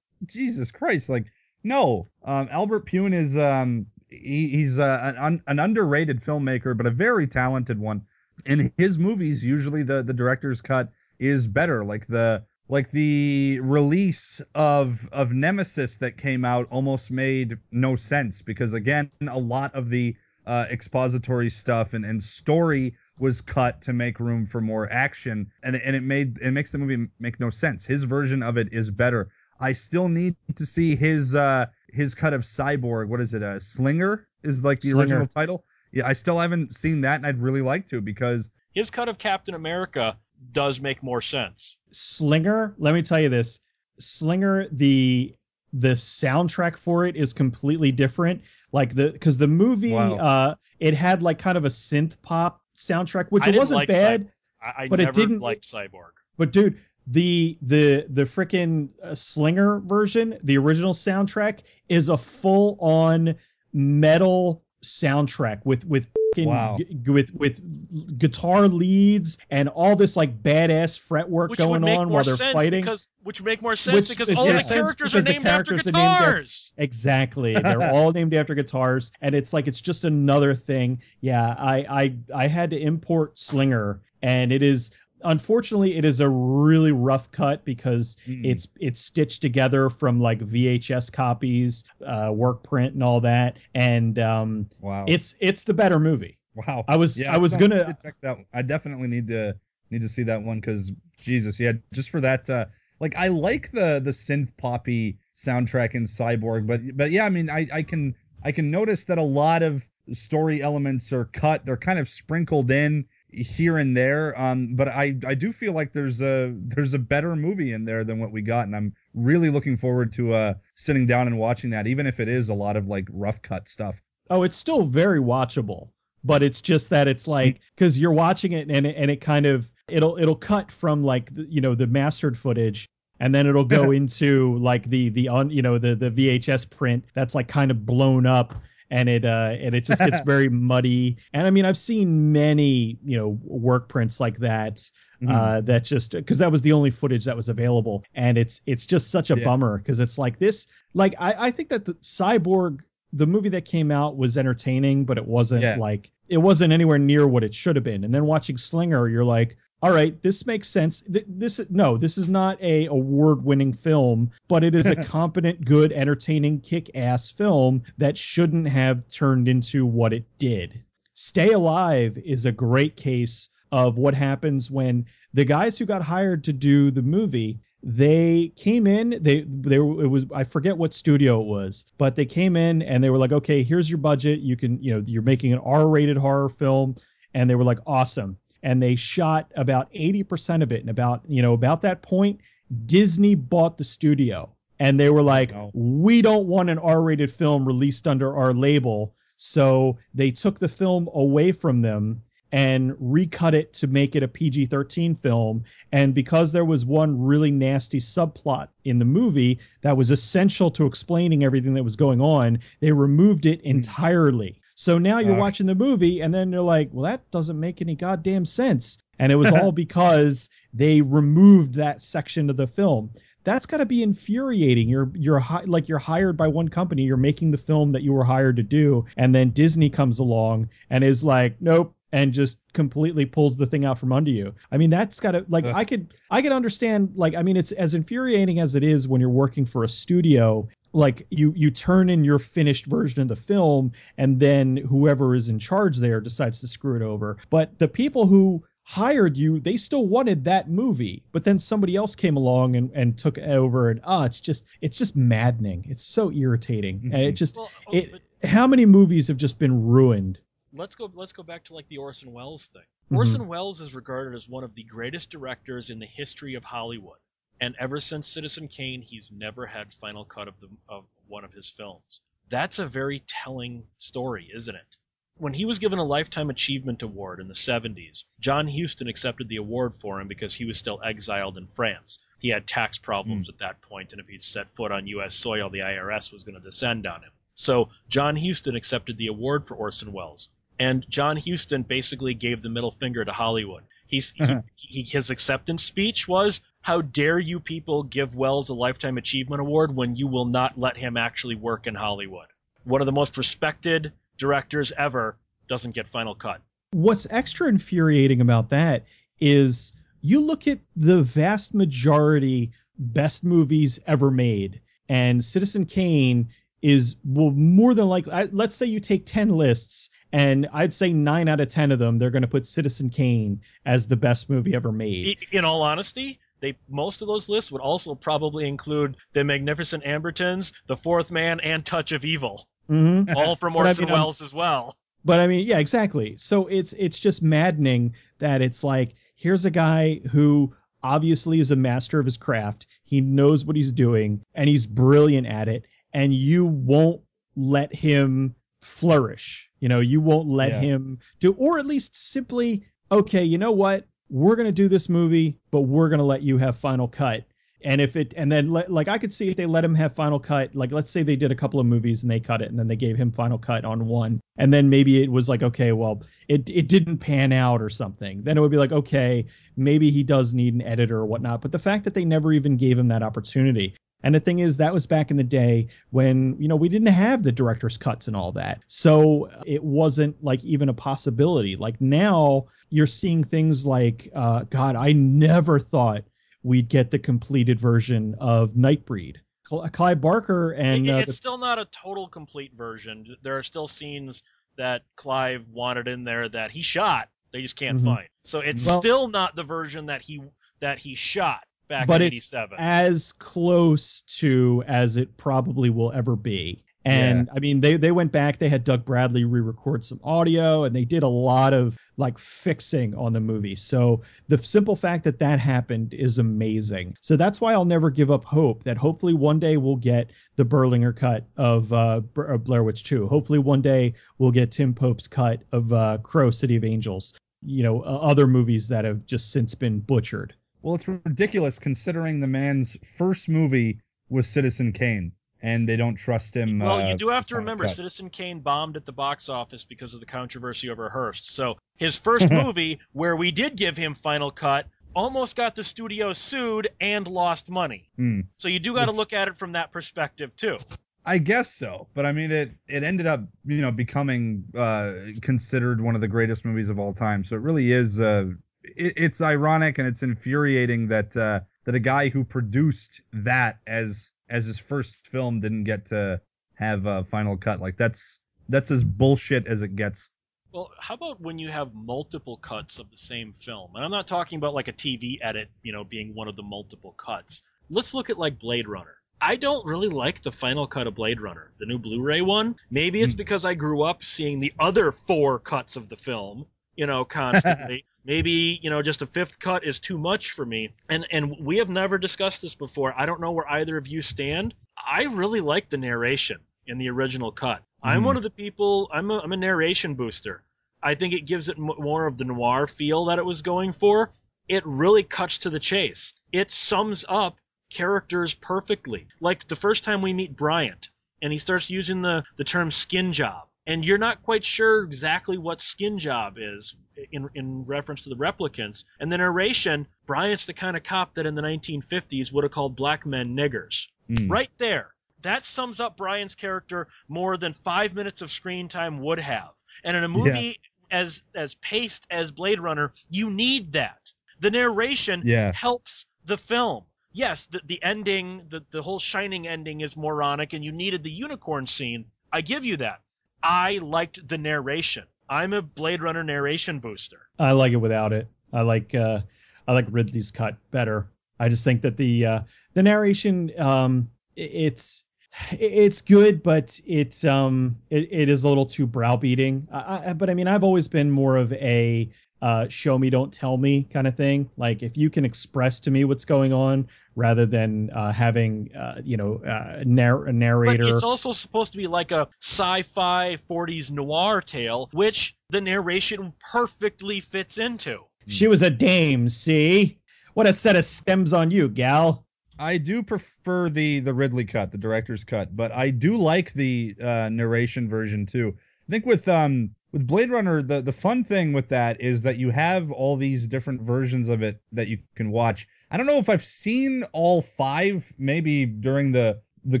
[0.26, 1.08] Jesus Christ.
[1.10, 1.26] Like,
[1.62, 2.08] no.
[2.24, 7.26] Um, Albert Pyun is um, he, he's uh, an, an underrated filmmaker, but a very
[7.26, 8.06] talented one.
[8.46, 11.84] In his movies, usually the the director's cut is better.
[11.84, 18.40] Like the like the release of of Nemesis that came out almost made no sense
[18.40, 20.16] because again, a lot of the
[20.50, 25.76] uh, expository stuff and, and story was cut to make room for more action and,
[25.76, 28.90] and it made it makes the movie make no sense his version of it is
[28.90, 33.44] better i still need to see his uh his cut of cyborg what is it
[33.44, 35.02] uh slinger is like the Slinger.
[35.02, 38.90] original title yeah i still haven't seen that and i'd really like to because His
[38.90, 40.18] cut of Captain America
[40.52, 41.78] does make more sense.
[41.92, 43.60] Slinger, let me tell you this.
[43.98, 45.34] Slinger, the
[45.72, 48.42] the soundtrack for it is completely different.
[48.72, 50.14] Like the because the movie Wow.
[50.16, 53.76] uh it had like kind of a synth pop soundtrack, which I it didn't wasn't
[53.78, 54.30] like bad.
[54.62, 56.12] I, I But it never didn't- liked Cyborg.
[56.38, 62.76] But dude, the the the freaking uh, Slinger version, the original soundtrack is a full
[62.80, 63.34] on
[63.72, 66.78] metal soundtrack with with fucking Wow.
[66.78, 72.22] g- with with guitar leads and all this like badass fretwork Which going on while
[72.22, 72.80] they're fighting.
[72.82, 75.32] because which would make more sense Which because makes all the characters are because the
[75.32, 76.72] named after characters are named after- guitars.
[76.76, 77.54] Exactly.
[77.60, 81.02] They're all named after guitars, and it's like it's just another thing.
[81.20, 84.92] Yeah, I I I had to import Slinger, and it is
[85.24, 90.40] unfortunately it is a really rough cut because mm, it's it's stitched together from like
[90.40, 95.04] VHS copies, uh, work print, and all that, and um, wow.
[95.08, 96.38] it's it's the better movie.
[96.54, 96.84] wow.
[96.88, 99.54] I was yeah I was gonna to check that i definitely need to
[99.90, 102.64] need to see that one because jesus yeah just for that uh
[103.00, 107.50] like i like the the synth poppy soundtrack in cyborg but but yeah i mean
[107.50, 111.64] i i can i can notice that a lot of story elements are cut.
[111.64, 115.92] They're kind of sprinkled in here and there um but i i do feel like
[115.92, 119.50] there's a there's a better movie in there than what we got and i'm really
[119.50, 122.76] looking forward to uh sitting down and watching that even if it is a lot
[122.76, 124.02] of like rough cut stuff.
[124.28, 125.88] Oh, it's still very watchable,
[126.22, 129.46] but it's just that it's like because you're watching it and it, and it kind
[129.46, 132.88] of it'll it'll cut from like the, you know the mastered footage
[133.18, 137.04] and then it'll go into like the the on you know the the VHS print
[137.14, 138.54] that's like kind of blown up
[138.90, 142.98] and it uh and it just gets very muddy and I mean I've seen many
[143.04, 144.80] you know work prints like that
[145.22, 145.30] Mm-hmm.
[145.34, 148.86] uh that just because that was the only footage that was available and it's it's
[148.86, 149.44] just such a Yeah.
[149.44, 152.80] bummer because it's like this like I, I think that the cyborg
[153.12, 155.76] the movie that came out was entertaining but it wasn't Yeah.
[155.76, 158.04] like it wasn't anywhere near what it should have been.
[158.04, 161.00] And then watching slinger you're like all right this makes sense.
[161.00, 165.64] Th- this no this is not a award winning film but it is a competent
[165.64, 170.84] good entertaining kick-ass film that shouldn't have turned into what it did.
[171.14, 176.44] Stay alive is a great case of what happens when the guys who got hired
[176.44, 181.40] to do the movie they came in they they it was i forget what studio
[181.40, 184.40] it was but they came in and they were like okay here's your budget.
[184.40, 186.96] You can you know you're making an r-rated horror film.
[187.32, 188.36] And they were like awesome.
[188.64, 190.80] And they shot about 80% of it.
[190.80, 192.40] And about you know about that point
[192.86, 194.52] disney bought the studio.
[194.80, 199.14] And they were like we don't want an r-rated film released under our label.
[199.36, 204.28] So they took the film away from them and recut it to make it a
[204.28, 210.10] PG-13 film and because there was one really nasty subplot in the movie that was
[210.10, 213.68] essential to explaining everything that was going on, they removed it hmm.
[213.68, 214.60] entirely.
[214.74, 217.94] So now you're watching the movie and then you're like, well, that doesn't make any
[217.94, 218.96] goddamn sense.
[219.18, 223.10] And it was all because they removed that section of the film.
[223.44, 224.88] That's got to be infuriating.
[224.88, 228.12] You're you're hi- like you're hired by one company, you're making the film that you
[228.12, 232.58] were hired to do, and then Disney comes along and is like, nope, and just
[232.72, 234.54] completely pulls the thing out from under you.
[234.70, 235.72] I mean, that's got to like Ugh.
[235.74, 239.20] I could I could understand like I mean it's as infuriating as it is when
[239.20, 243.36] you're working for a studio like you you turn in your finished version of the
[243.36, 247.36] film and then whoever is in charge there decides to screw it over.
[247.50, 252.16] But the people who hired you, they still wanted that movie, but then somebody else
[252.16, 255.86] came along and, and took it over and ah, it's just it's just maddening.
[255.88, 257.10] It's so irritating.
[257.12, 260.38] And it just Well, oh, it but how many movies have just been ruined?
[260.72, 262.82] Let's go let's go back to like the Orson Welles thing.
[263.10, 263.16] Mhm.
[263.16, 267.18] Orson Welles is regarded as one of the greatest directors in the history of Hollywood.
[267.62, 271.52] and ever since Citizen Kane, he's never had final cut of the of one of
[271.52, 272.22] his films.
[272.48, 274.96] That's a very telling story, isn't it?
[275.36, 279.56] When he was given a Lifetime Achievement Award in the 70s, John Huston accepted the
[279.56, 282.18] award for him because he was still exiled in France.
[282.40, 283.52] He had tax problems Hmm.
[283.54, 285.34] at that point, and if he'd set foot on U.S.
[285.34, 287.32] soil, the IRS was going to descend on him.
[287.54, 290.48] So John Huston accepted the award for Orson Welles.
[290.80, 293.84] And John Huston basically gave the middle finger to Hollywood.
[294.08, 294.58] He's, he, mm-hmm.
[294.74, 299.94] he, his acceptance speech was, How dare you people give Welles a Lifetime Achievement Award
[299.94, 302.46] when you will not let him actually work in Hollywood?
[302.84, 305.36] One of the most respected directors ever
[305.68, 306.62] doesn't get final cut.
[306.92, 309.04] What's extra infuriating about that
[309.38, 316.48] is you look at the vast majority best movies ever made, and Citizen Kane
[316.82, 318.32] is well more than likely.
[318.32, 321.98] I- Let's say you take ten lists, and I'd say nine out of ten of
[321.98, 325.38] them they're going to put Citizen Kane as the best movie ever made.
[325.52, 330.72] In all honesty, they most of those lists would also probably include The Magnificent Ambersons,
[330.86, 334.20] The Fourth Man, and Touch of Evil, hmm all from But I Orson mean, I'm-
[334.20, 334.94] Welles as well.
[335.24, 336.36] But I mean, yeah, exactly.
[336.38, 341.76] So it's it's just maddening that it's like here's a guy who obviously is a
[341.76, 342.86] master of his craft.
[343.04, 347.20] He knows what he's doing and he's brilliant at it and you won't
[347.54, 349.70] let him flourish.
[349.80, 350.80] You know, you won't let Yeah.
[350.80, 354.06] him do or at least simply okay, you know what?
[354.28, 357.44] We're going to do this movie, but we're going to let you have final cut.
[357.82, 360.14] And if it, and then let, like I could see if they let him have
[360.14, 362.68] final cut, like let's say they did a couple of movies and they cut it
[362.68, 364.38] and then they gave him final cut on one.
[364.58, 368.42] And then maybe it was like, okay, well, it, it didn't pan out or something.
[368.42, 371.62] Then it would be like, okay, maybe he does need an editor or whatnot.
[371.62, 373.94] But the fact that they never even gave him that opportunity.
[374.22, 377.08] And the thing is, that was back in the day when, you know, we didn't
[377.08, 378.82] have the director's cuts and all that.
[378.86, 381.76] So it wasn't like even a possibility.
[381.76, 386.24] Like now you're seeing things like, uh, God, I never thought
[386.62, 389.36] we'd get the completed version of Nightbreed.
[389.64, 393.36] Clive Barker and uh, it's the- still not a total complete version.
[393.42, 394.42] There are still scenes
[394.76, 397.28] that Clive wanted in there that he shot.
[397.52, 398.04] They just can't Mhm.
[398.04, 398.28] find.
[398.42, 400.40] So it's Well- still not the version that he
[400.80, 402.78] that he shot back but in it's '87.
[402.78, 406.82] as close to as it probably will ever be.
[407.04, 408.58] And I mean, they they went back.
[408.58, 413.14] They had Doug Bradley re-record some audio, and they did a lot of like fixing
[413.14, 413.74] on the movie.
[413.74, 417.16] So the simple fact that that happened is amazing.
[417.22, 420.64] So that's why I'll never give up hope that hopefully one day we'll get the
[420.64, 423.26] Berlinger cut of uh, Blair Witch 2.
[423.26, 427.32] Hopefully one day we'll get Tim Pope's cut of uh, Crow City of Angels.
[427.62, 430.54] You know, uh, other movies that have just since been butchered.
[430.82, 436.56] Well, it's ridiculous considering the man's first movie was Citizen Kane, and they don't trust
[436.56, 436.78] him.
[436.78, 437.92] Well, uh, you do have to remember, cut.
[437.92, 441.54] Citizen Kane bombed at the box office because of the controversy over Hearst.
[441.54, 446.32] So his first movie, where we did give him final cut, almost got the studio
[446.32, 448.08] sued and lost money.
[448.16, 448.40] Hmm.
[448.56, 450.78] So you do got to look at it from that perspective too.
[451.24, 455.12] I guess so, but I mean, it it ended up you know becoming uh,
[455.42, 457.44] considered one of the greatest movies of all time.
[457.44, 458.18] So it really is.
[458.18, 458.52] Uh,
[459.00, 464.30] it, it's ironic and it's infuriating that uh, that a guy who produced that as
[464.48, 466.40] as his first film didn't get to
[466.74, 467.80] have a final cut.
[467.80, 470.28] Like that's that's as bullshit as it gets.
[470.72, 473.90] Well, how about when you have multiple cuts of the same film?
[473.96, 476.62] And I'm not talking about like a TV edit, you know, being one of the
[476.62, 477.68] multiple cuts.
[477.88, 479.16] Let's look at like Blade Runner.
[479.40, 482.76] I don't really like the final cut of Blade Runner, the new Blu-ray one.
[482.90, 483.38] Maybe it's Hmm.
[483.38, 486.66] because I grew up seeing the other four cuts of the film,
[487.00, 488.04] you know, constantly.
[488.24, 490.90] Maybe, you know, just a fifth cut is too much for me.
[491.08, 493.14] And and we have never discussed this before.
[493.16, 494.74] I don't know where either of you stand.
[494.96, 497.82] I really like the narration in the original cut.
[498.02, 498.26] I'm Hmm.
[498.26, 499.08] one of the people.
[499.10, 500.62] I'm a, I'm a narration booster.
[501.02, 503.92] I think it gives it m- more of the noir feel that it was going
[503.92, 504.30] for.
[504.68, 506.34] It really cuts to the chase.
[506.52, 507.58] It sums up
[507.90, 509.26] characters perfectly.
[509.40, 511.08] Like the first time we meet Bryant,
[511.40, 513.66] and he starts using the, the term skin job.
[513.90, 516.94] And you're not quite sure exactly what skin job is
[517.32, 519.04] in, in reference to the replicants.
[519.18, 522.94] And the narration, Bryant's the kind of cop that in the 1950s would have called
[522.94, 524.06] black men niggers.
[524.28, 524.46] Hmm.
[524.46, 525.12] Right there.
[525.42, 529.72] That sums up Bryant's character more than five minutes of screen time would have.
[530.04, 530.76] And in a movie
[531.10, 534.20] as as paced as Blade Runner, you need that.
[534.60, 535.72] The narration Yeah.
[535.72, 537.06] helps the film.
[537.32, 541.32] Yes, the, the ending, the, the whole shining ending is moronic, and you needed the
[541.32, 542.26] unicorn scene.
[542.52, 543.20] I give you that.
[543.62, 545.24] I liked the narration.
[545.48, 547.40] I'm a Blade Runner narration booster.
[547.58, 548.48] I like it without it.
[548.72, 549.40] I like uh
[549.86, 551.28] I like Ridley's cut better.
[551.58, 552.60] I just think that the uh
[552.94, 555.24] the narration um it's
[555.72, 559.88] it's good but it's um it, it is a little too browbeating.
[559.92, 562.30] I, I, but I mean I've always been more of a
[562.62, 564.70] uh, show me, don't tell me kind of thing.
[564.76, 569.20] Like if you can express to me what's going on rather than uh, having, uh,
[569.24, 571.04] you know, uh, narr- a narrator.
[571.04, 576.52] But it's also supposed to be like a sci-fi 40s noir tale, which the narration
[576.72, 578.20] perfectly fits into.
[578.46, 580.18] She was a dame, see?
[580.54, 582.46] What a set of stems on you, gal.
[582.78, 587.14] I do prefer the the Ridley cut, the director's cut, but I do like the
[587.20, 588.74] uh, narration version too.
[589.08, 592.58] I think with um with Blade Runner, the the fun thing with that is that
[592.58, 595.86] you have all these different versions of it that you can watch.
[596.10, 600.00] I don't know if I've seen all five, maybe during the the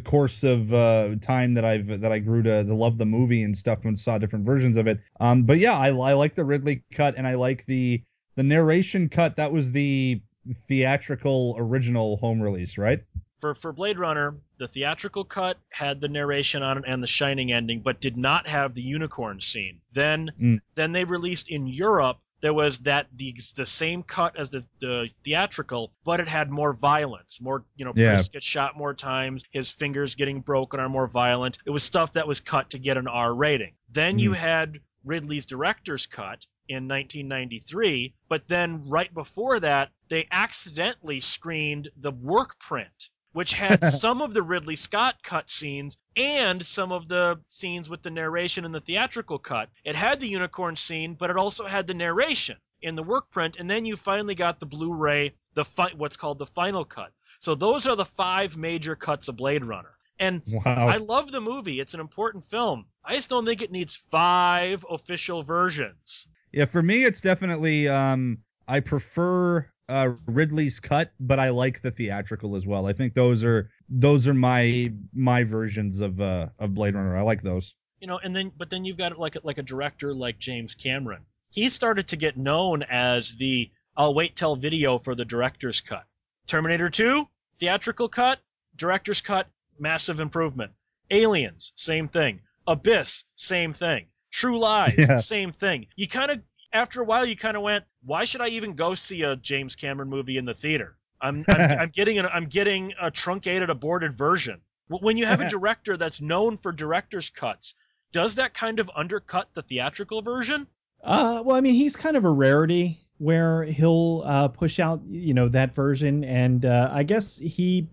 [0.00, 3.56] course of uh, time that I've that I grew to, to love the movie and
[3.56, 5.00] stuff and saw different versions of it.
[5.20, 8.02] Um, but yeah, I, I like the Ridley cut and I like the
[8.36, 9.36] the narration cut.
[9.36, 10.20] That was the
[10.68, 13.00] theatrical original home release, right?
[13.40, 17.52] For for Blade Runner, the theatrical cut had the narration on it and the shining
[17.52, 19.80] ending, but did not have the unicorn scene.
[19.92, 20.60] Then Mm.
[20.74, 25.10] then they released in Europe there was that the the same cut as the, the
[25.24, 28.14] theatrical, but it had more violence, more you know, Yeah.
[28.14, 31.58] Pris gets shot more times, his fingers getting broken are more violent.
[31.66, 33.74] It was stuff that was cut to get an R rating.
[33.90, 41.20] Then you had Ridley's director's cut in 1993, but then right before that, they accidentally
[41.20, 46.92] screened the work print, which had some of the Ridley Scott cut scenes and some
[46.92, 49.68] of the scenes with the narration in the theatrical cut.
[49.84, 53.56] It had the unicorn scene, but it also had the narration in the work print,
[53.58, 57.12] and then you finally got the Blu-ray, the fi- what's called the final cut.
[57.38, 59.94] So those are the five major cuts of Blade Runner.
[60.18, 60.88] And Wow.
[60.88, 61.80] I love the movie.
[61.80, 62.84] It's an important film.
[63.04, 66.28] I just don't think it needs five official versions.
[66.52, 68.38] Yeah, for me, it's definitely um,
[68.68, 72.86] I prefer uh, Ridley's cut, but I like the theatrical as well.
[72.86, 77.16] I think those are those are my my versions of uh, of Blade Runner.
[77.16, 77.74] I like those.
[78.00, 80.74] You know, and then but then you've got like a, like a director like James
[80.74, 81.22] Cameron.
[81.52, 86.04] He started to get known as the I'll wait till video for the director's cut.
[86.46, 87.26] Terminator 2,
[87.56, 88.38] theatrical cut,
[88.76, 89.48] director's cut,
[89.78, 90.72] massive improvement.
[91.10, 92.40] Aliens, same thing.
[92.66, 94.06] Abyss, same thing.
[94.30, 95.16] True Lies, Yeah.
[95.16, 95.86] same thing.
[95.96, 96.40] You kind of
[96.72, 99.76] after a while you kind of went, why should I even go see a James
[99.76, 100.96] Cameron movie in the theater?
[101.20, 104.60] I'm I'm, I'm getting an, I'm getting a truncated aborted version.
[104.88, 107.74] When you have a director that's known for director's cuts,
[108.12, 110.66] does that kind of undercut the theatrical version?
[111.02, 115.34] Uh, well, I mean, he's kind of a rarity where he'll uh, push out, you
[115.34, 117.88] know, that version, and uh, I guess he,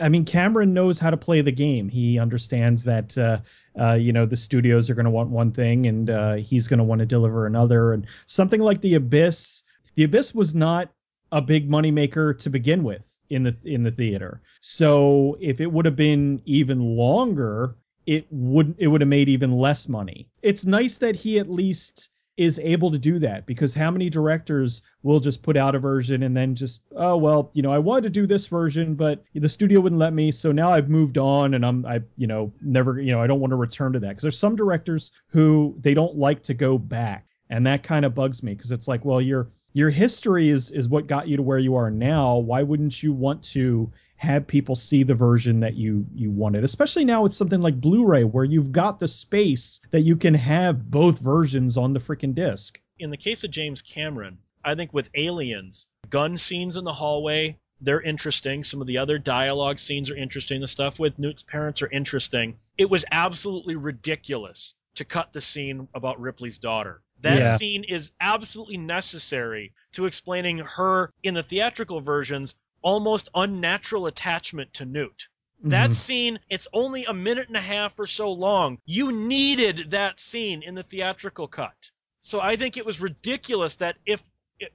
[0.00, 1.88] I mean, Cameron knows how to play the game.
[1.88, 3.40] He understands that, uh,
[3.78, 6.78] uh, you know, the studios are going to want one thing, and uh, he's going
[6.78, 9.62] to want to deliver another, and something like the Abyss.
[9.94, 10.90] The Abyss was not
[11.32, 14.40] a big moneymaker to begin with in the in the theater.
[14.60, 19.52] So if it would have been even longer, it would it would have made even
[19.52, 20.28] less money.
[20.42, 24.80] It's nice that he at least is able to do that because how many directors
[25.02, 28.04] will just put out a version and then just oh well you know I wanted
[28.04, 31.54] to do this version but the studio wouldn't let me so now I've moved on
[31.54, 34.10] and I'm I you know never you know I don't want to return to that.
[34.10, 38.14] Because there's some directors who they don't like to go back and that kind of
[38.14, 41.42] bugs me because it's like well your your history is is what got you to
[41.42, 42.38] where you are now.
[42.38, 47.04] Why wouldn't you want to have people see the version that you you wanted especially
[47.04, 51.18] now with something like blu-ray where you've got the space that you can have both
[51.18, 55.86] versions on the freaking disc In the case of James Cameron, I think with Aliens,
[56.10, 58.64] gun scenes in the hallway, they're interesting.
[58.64, 60.60] Some of the other dialogue scenes are interesting.
[60.60, 62.58] The stuff with Newt's parents are interesting.
[62.76, 67.00] It was absolutely ridiculous to cut the scene about Ripley's daughter.
[67.20, 67.56] That Yeah.
[67.56, 74.84] scene is absolutely necessary to explaining her in the theatrical versions almost unnatural attachment to
[74.84, 75.28] Newt.
[75.64, 75.92] That Mhm.
[75.92, 78.78] scene, it's only a minute and a half or so long.
[78.86, 81.90] You needed that scene in the theatrical cut.
[82.22, 84.22] So I think it was ridiculous that if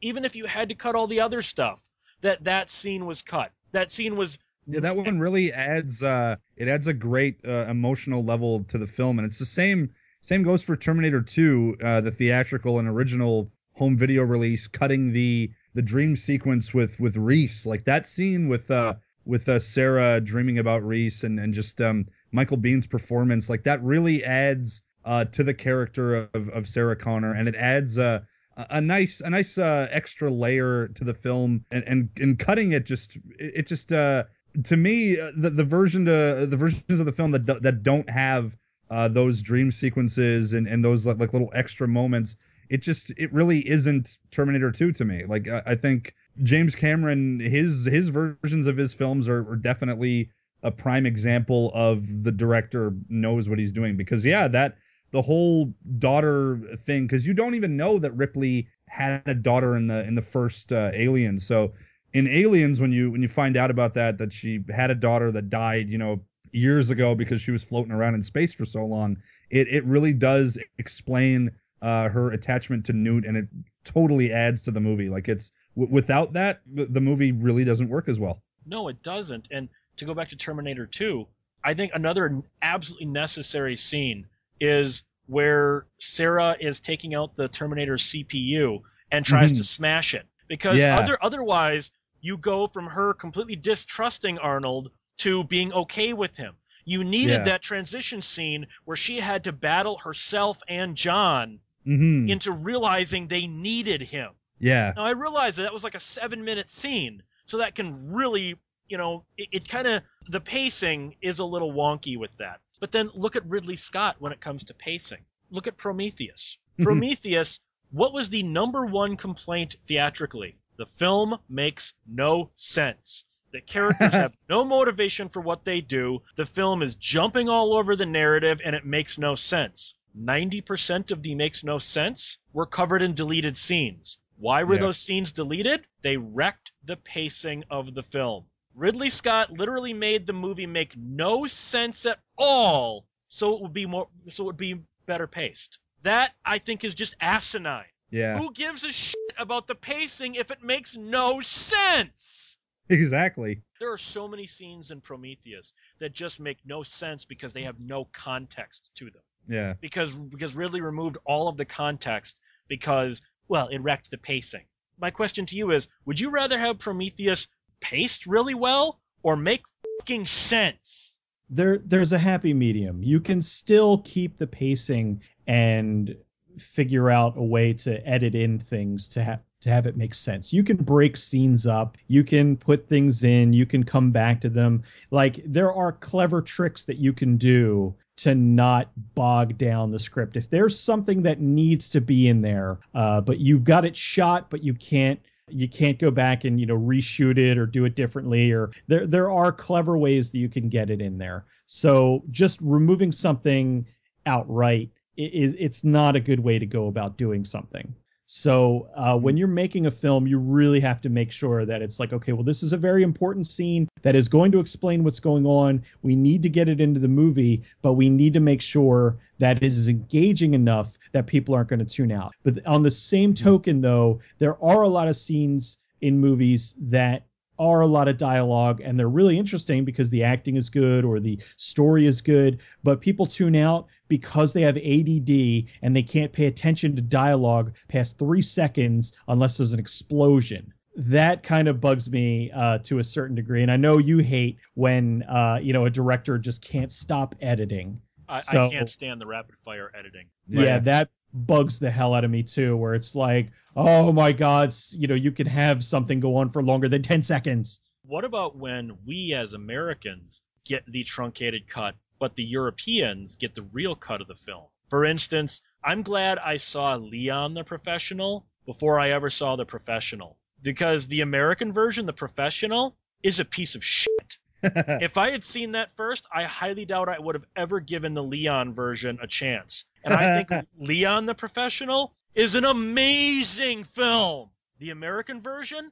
[0.02, 1.82] even if you had to cut all the other stuff,
[2.22, 3.52] that that scene was cut.
[3.72, 8.24] That scene was Yeah, that one really adds uh it adds a great uh, emotional
[8.24, 12.12] level to the film and it's the same same goes for Terminator 2, uh the
[12.12, 17.66] theatrical and original home video release cutting the the dream sequence with with Reese.
[17.66, 22.08] Like that scene with uh with uh, Sarah dreaming about Reese and and just um
[22.32, 27.34] Michael Biehn's performance like that really adds uh to the character of of Sarah Connor
[27.34, 28.22] and it adds uh
[28.70, 32.86] a nice a nice uh, extra layer to the film and and, and cutting it
[32.86, 34.24] just it, just uh
[34.64, 38.10] to me uh, the the version to the versions of the film that that don't
[38.10, 38.56] have
[38.90, 42.36] uh those dream sequences and and those like, like little extra moments
[42.74, 47.40] it just it really isn't Terminator 2 to me like I, I think James Cameron
[47.40, 50.30] his his versions of his films are, are definitely
[50.64, 54.78] a prime example of the director knows what he's doing because yeah that
[55.12, 59.88] the whole daughter thing because you don't even know that Ripley had a daughter in
[59.88, 61.46] the in the first uh, Aliens.
[61.46, 61.72] So
[62.14, 65.32] in Aliens, when you when you find out about that, that she had a daughter
[65.32, 66.20] that died, you know,
[66.52, 69.18] years ago because she was floating around in space for so long,
[69.52, 71.52] it it really does explain
[71.84, 73.48] uh, her attachment to Newt, and it
[73.84, 75.10] totally adds to the movie.
[75.10, 78.42] Like it's w- without that, the, the movie really doesn't work as well.
[78.66, 79.50] No, it doesn't.
[79.52, 79.68] And
[79.98, 81.28] to go back to Terminator 2,
[81.64, 84.28] I think another absolutely necessary scene
[84.62, 88.80] is where Sarah is taking out the Terminator CPU
[89.12, 89.58] and tries Mhm.
[89.58, 90.26] to smash it.
[90.48, 90.98] Because Yeah.
[90.98, 96.56] other otherwise you go from her completely distrusting Arnold to being okay with him.
[96.86, 97.44] You needed Yeah.
[97.44, 103.48] that transition scene where she had to battle herself and John hmm into realizing they
[103.48, 104.32] needed him.
[104.60, 104.94] Yeah.
[104.96, 108.56] Now I realize that that was like a seven minute scene, so that can really,
[108.88, 112.62] you know, it, it kind of the pacing is a little wonky with that.
[112.80, 115.26] But then look at Ridley Scott when it comes to pacing.
[115.52, 116.58] Look at Prometheus.
[116.80, 117.60] Prometheus.
[117.92, 120.58] What was the number one complaint theatrically?
[120.78, 123.26] The film makes no sense.
[123.52, 126.24] The characters have no motivation for what they do.
[126.36, 129.96] The film is jumping all over the narrative and it makes no sense.
[130.18, 134.20] 90% of the makes no sense were covered in deleted scenes.
[134.38, 134.82] Why were Yeah.
[134.82, 135.86] those scenes deleted?
[136.02, 138.46] They wrecked the pacing of the film.
[138.76, 143.86] Ridley Scott literally made the movie make no sense at all, so it would be
[143.86, 145.80] more so it would be better paced.
[146.02, 147.86] That I think is just asinine.
[148.10, 148.38] Yeah.
[148.38, 152.58] Who gives a shit about the pacing if it makes no sense?
[152.90, 153.62] Exactly.
[153.80, 157.80] There are so many scenes in Prometheus that just make no sense because they have
[157.80, 159.22] no context to them.
[159.48, 159.74] Yeah.
[159.80, 164.66] Because because Ridley removed all of the context because well, it wrecked the pacing.
[165.00, 167.48] My question to you is, would you rather have Prometheus
[167.82, 169.66] paced really well or make
[170.00, 171.18] fucking sense?
[171.50, 173.04] there there's a happy medium.
[173.04, 176.16] You can still keep the pacing and
[176.58, 180.52] figure out a way to edit in things to have to have it make sense.
[180.52, 184.50] You can break scenes up, you can put things in, you can come back to
[184.50, 184.84] them.
[185.10, 190.38] Like there are clever tricks that you can do to not bog down the script.
[190.38, 194.50] If there's something that needs to be in there, uh, but you've got it shot,
[194.50, 195.20] but you can't
[195.50, 199.06] you can't go back and you know reshoot it or do it differently or there
[199.06, 203.86] there are clever ways that you can get it in there so just removing something
[204.26, 207.94] outright i i- it's not a good way to go about doing something
[208.36, 212.00] so uh, when you're making a film you really have to make sure that it's
[212.00, 215.20] like okay well this is a very important scene that is going to explain what's
[215.20, 215.84] going on.
[216.02, 219.58] We need to get it into the movie but we need to make sure that
[219.58, 222.34] it is engaging enough that people aren't going to tune out.
[222.42, 227.28] But on the same token though there are a lot of scenes in movies that
[227.64, 231.20] are a lot of dialogue and they're really interesting because the acting is good or
[231.20, 236.32] the story is good but people tune out because they have ADD and they can't
[236.34, 240.74] pay attention to dialogue past 3 seconds unless there's an explosion.
[240.96, 244.58] That kind of bugs me uh, to a certain degree and I know you hate
[244.76, 248.00] when uh, you know a director just can't stop editing.
[248.30, 250.26] I, So- I can't stand the rapid fire editing.
[250.50, 252.78] yeah, that bugs the hell out of me too.
[252.78, 256.64] Where it's like, oh my god, you know, you can have something go on for
[256.64, 257.80] longer than ten seconds.
[258.06, 263.64] What about when we as Americans get the truncated cut, but the Europeans get the
[263.72, 264.66] real cut of the film?
[264.88, 270.38] For instance, I'm glad I saw Leon the Professional before I ever saw the Professional.
[270.62, 274.38] Because the American version, the Professional, is a piece of shit.
[275.02, 278.24] if I had seen that first, I highly doubt I would have ever given the
[278.24, 279.86] Leon version a chance.
[280.04, 284.50] And I think Leon the Professional is an amazing film.
[284.80, 285.92] The American version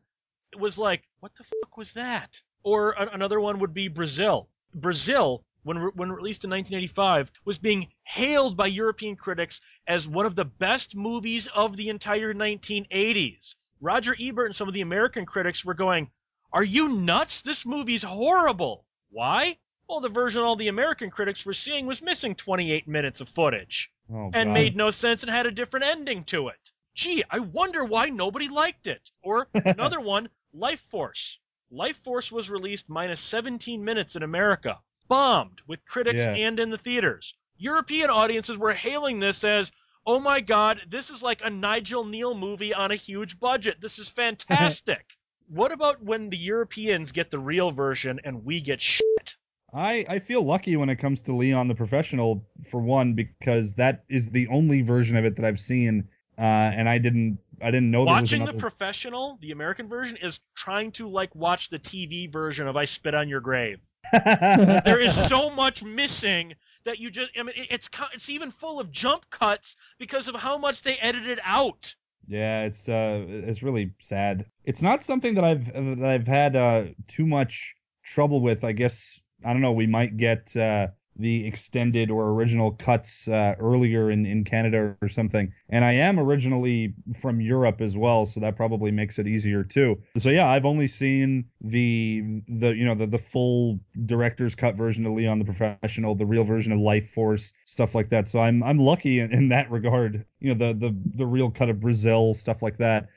[0.58, 2.42] was like, what the fuck was that?
[2.64, 4.50] Or a- another one would be Brazil.
[4.74, 10.26] Brazil, when re- when released in 1985, was being hailed by European critics as one
[10.26, 13.56] of the best movies of the entire 1980s.
[13.80, 16.10] Roger Ebert and some of the American critics were going,
[16.54, 17.42] "Are you nuts?
[17.42, 19.58] This movie's horrible." Why?
[19.88, 23.92] Well, the version all the American critics were seeing was missing 28 minutes of footage
[24.10, 24.54] oh, and God.
[24.54, 26.72] made no sense and had a different ending to it.
[26.96, 29.12] Gee, I wonder why nobody liked it.
[29.22, 31.40] Or another one, Life Force.
[31.70, 34.80] Life Force was released minus 17 minutes in America,
[35.10, 36.36] bombed with critics Yeah.
[36.36, 37.36] and in the theaters.
[37.58, 39.72] European audiences were hailing this as,
[40.06, 43.82] oh my god, this is like a Nigel Kneale movie on a huge budget.
[43.82, 45.18] This is fantastic.
[45.52, 49.36] What about when the Europeans get the real version and we get shit?
[49.74, 54.04] I, I feel lucky when it comes to Leon the Professional, for one, because that
[54.10, 57.92] is the only version of it that I've seen, uh, and I didn't I didn't
[57.92, 58.58] know there was Watching another.
[58.58, 62.86] the professional, the American version, is trying to like watch the TV version of I
[62.86, 63.82] Spit on Your Grave.
[64.12, 68.92] There is so much missing that you just I mean it's it's even full of
[68.92, 71.96] jump cuts because of how much they edited out.
[72.28, 74.46] Yeah, it's uh, it's really sad.
[74.64, 78.64] It's not something that I've that I've had uh too much trouble with.
[78.64, 79.74] I guess I don't know.
[79.74, 85.08] We might get uh the extended or original cuts uh, earlier in, in Canada or
[85.08, 85.54] something.
[85.70, 90.02] And I am originally from Europe as well, so that probably makes it easier too.
[90.18, 95.06] So yeah, I've only seen the the you know the the full director's cut version
[95.06, 98.28] of Leon the Professional, the real version of Life Force, stuff like that.
[98.28, 100.26] So I'm I'm lucky in, in that regard.
[100.40, 103.10] You know the the the real cut of Brazil, stuff like that.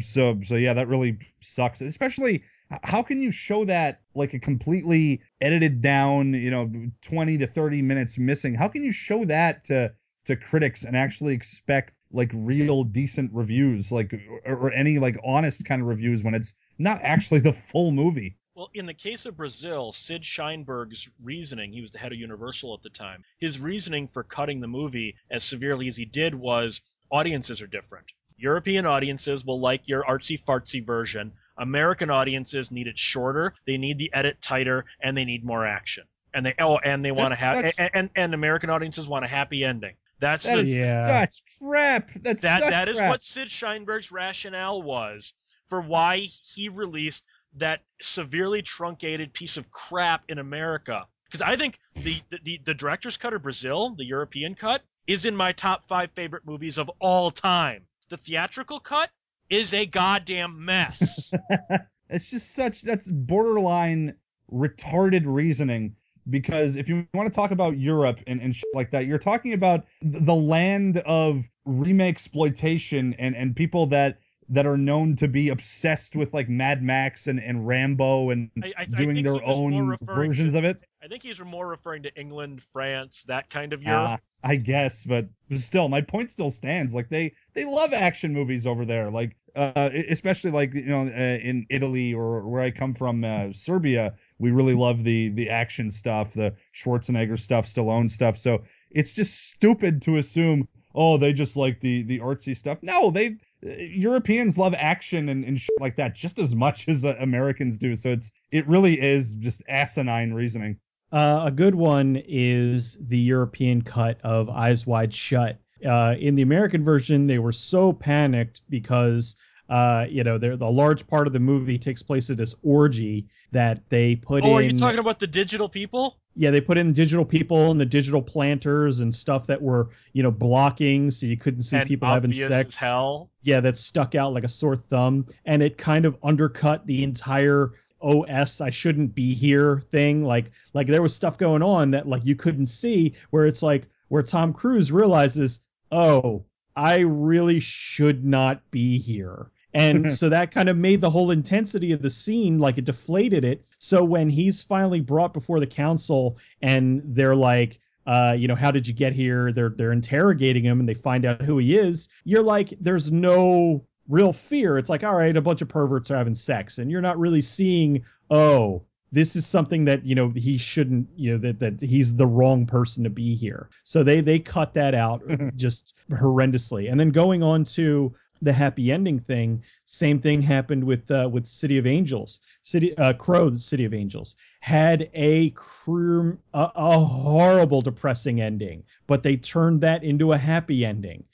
[0.00, 2.42] So so yeah, that really sucks, especially
[2.82, 6.70] how can you show that like a completely edited down you know
[7.02, 9.92] 20 to 30 minutes missing how can you show that to
[10.24, 14.12] to critics and actually expect like real decent reviews like
[14.44, 18.36] or, or any like honest kind of reviews when it's not actually the full movie
[18.54, 22.74] well, in the case of Brazil, Sid Sheinberg's reasoning, he was the head of Universal
[22.74, 26.82] at the time, his reasoning for cutting the movie as severely as he did was
[27.10, 28.12] audiences are different.
[28.36, 31.32] European audiences will like your artsy fartsy version.
[31.56, 36.04] American audiences need it shorter, they need the edit tighter, and they need more action.
[36.34, 37.74] And they oh, and they want to have such...
[37.78, 39.94] and, and, and American audiences want a happy ending.
[40.18, 41.24] That's that the, is yeah.
[41.24, 42.10] such crap.
[42.14, 43.10] That's that such that is crap.
[43.10, 45.34] what Sid Sheinberg's rationale was
[45.66, 47.26] for why he released
[47.56, 51.06] that severely truncated piece of crap in America.
[51.26, 55.36] Because I think the, the the director's cut of Brazil, the European cut, is in
[55.36, 57.86] my top five favorite movies of all time.
[58.08, 59.10] The theatrical cut
[59.52, 61.30] is a goddamn mess.
[62.08, 64.16] it's just such that's borderline
[64.50, 65.94] retarded reasoning
[66.28, 69.84] because if you want to talk about Europe and, and like that, you're talking about
[70.00, 76.14] the land of remake exploitation and, and people that that are known to be obsessed
[76.16, 80.52] with like Mad Max and, and Rambo and I, I, doing I their own versions
[80.52, 80.82] to, of it.
[81.02, 84.10] I think he's more referring to England, France, that kind of Europe.
[84.10, 86.92] Uh, I guess, but still, my point still stands.
[86.92, 89.10] Like they they love action movies over there.
[89.10, 93.52] Like uh, especially like you know uh, in Italy or where I come from, uh,
[93.52, 98.38] Serbia, we really love the the action stuff, the Schwarzenegger stuff, Stallone stuff.
[98.38, 102.78] So it's just stupid to assume, oh, they just like the the artsy stuff.
[102.82, 107.16] No, they Europeans love action and, and shit like that just as much as uh,
[107.18, 107.96] Americans do.
[107.96, 110.78] So it's it really is just asinine reasoning.
[111.12, 115.60] Uh, a good one is the European cut of Eyes Wide Shut.
[115.84, 119.36] Uh, in the American version, they were so panicked because
[119.72, 123.88] uh, you know, the large part of the movie takes place at this orgy that
[123.88, 124.52] they put oh, in.
[124.52, 126.18] Oh, are you talking about the digital people?
[126.34, 130.22] Yeah, they put in digital people and the digital planters and stuff that were, you
[130.22, 132.68] know, blocking so you couldn't see and people having sex.
[132.68, 133.30] As hell.
[133.40, 137.72] Yeah, that stuck out like a sore thumb, and it kind of undercut the entire
[138.02, 140.22] OS I shouldn't be here thing.
[140.22, 143.88] Like like there was stuff going on that like you couldn't see where it's like
[144.08, 145.60] where Tom Cruise realizes,
[145.92, 151.30] "Oh, I really should not be here." And so that kind of made the whole
[151.30, 153.64] intensity of the scene like it deflated it.
[153.78, 158.70] So when he's finally brought before the council and they're like, uh, you know, how
[158.70, 159.52] did you get here?
[159.52, 162.08] They're they're interrogating him and they find out who he is.
[162.24, 164.78] You're like, there's no real fear.
[164.78, 167.42] It's like, all right, a bunch of perverts are having sex, and you're not really
[167.42, 168.82] seeing, oh,
[169.12, 172.66] this is something that you know he shouldn't you know that that he's the wrong
[172.66, 175.22] person to be here so they they cut that out
[175.56, 181.10] just horrendously and then going on to the happy ending thing, same thing happened with
[181.10, 182.40] uh, with City of Angels.
[182.62, 189.22] City uh, Crow, City of Angels had a crew a, a horrible, depressing ending, but
[189.22, 191.24] they turned that into a happy ending.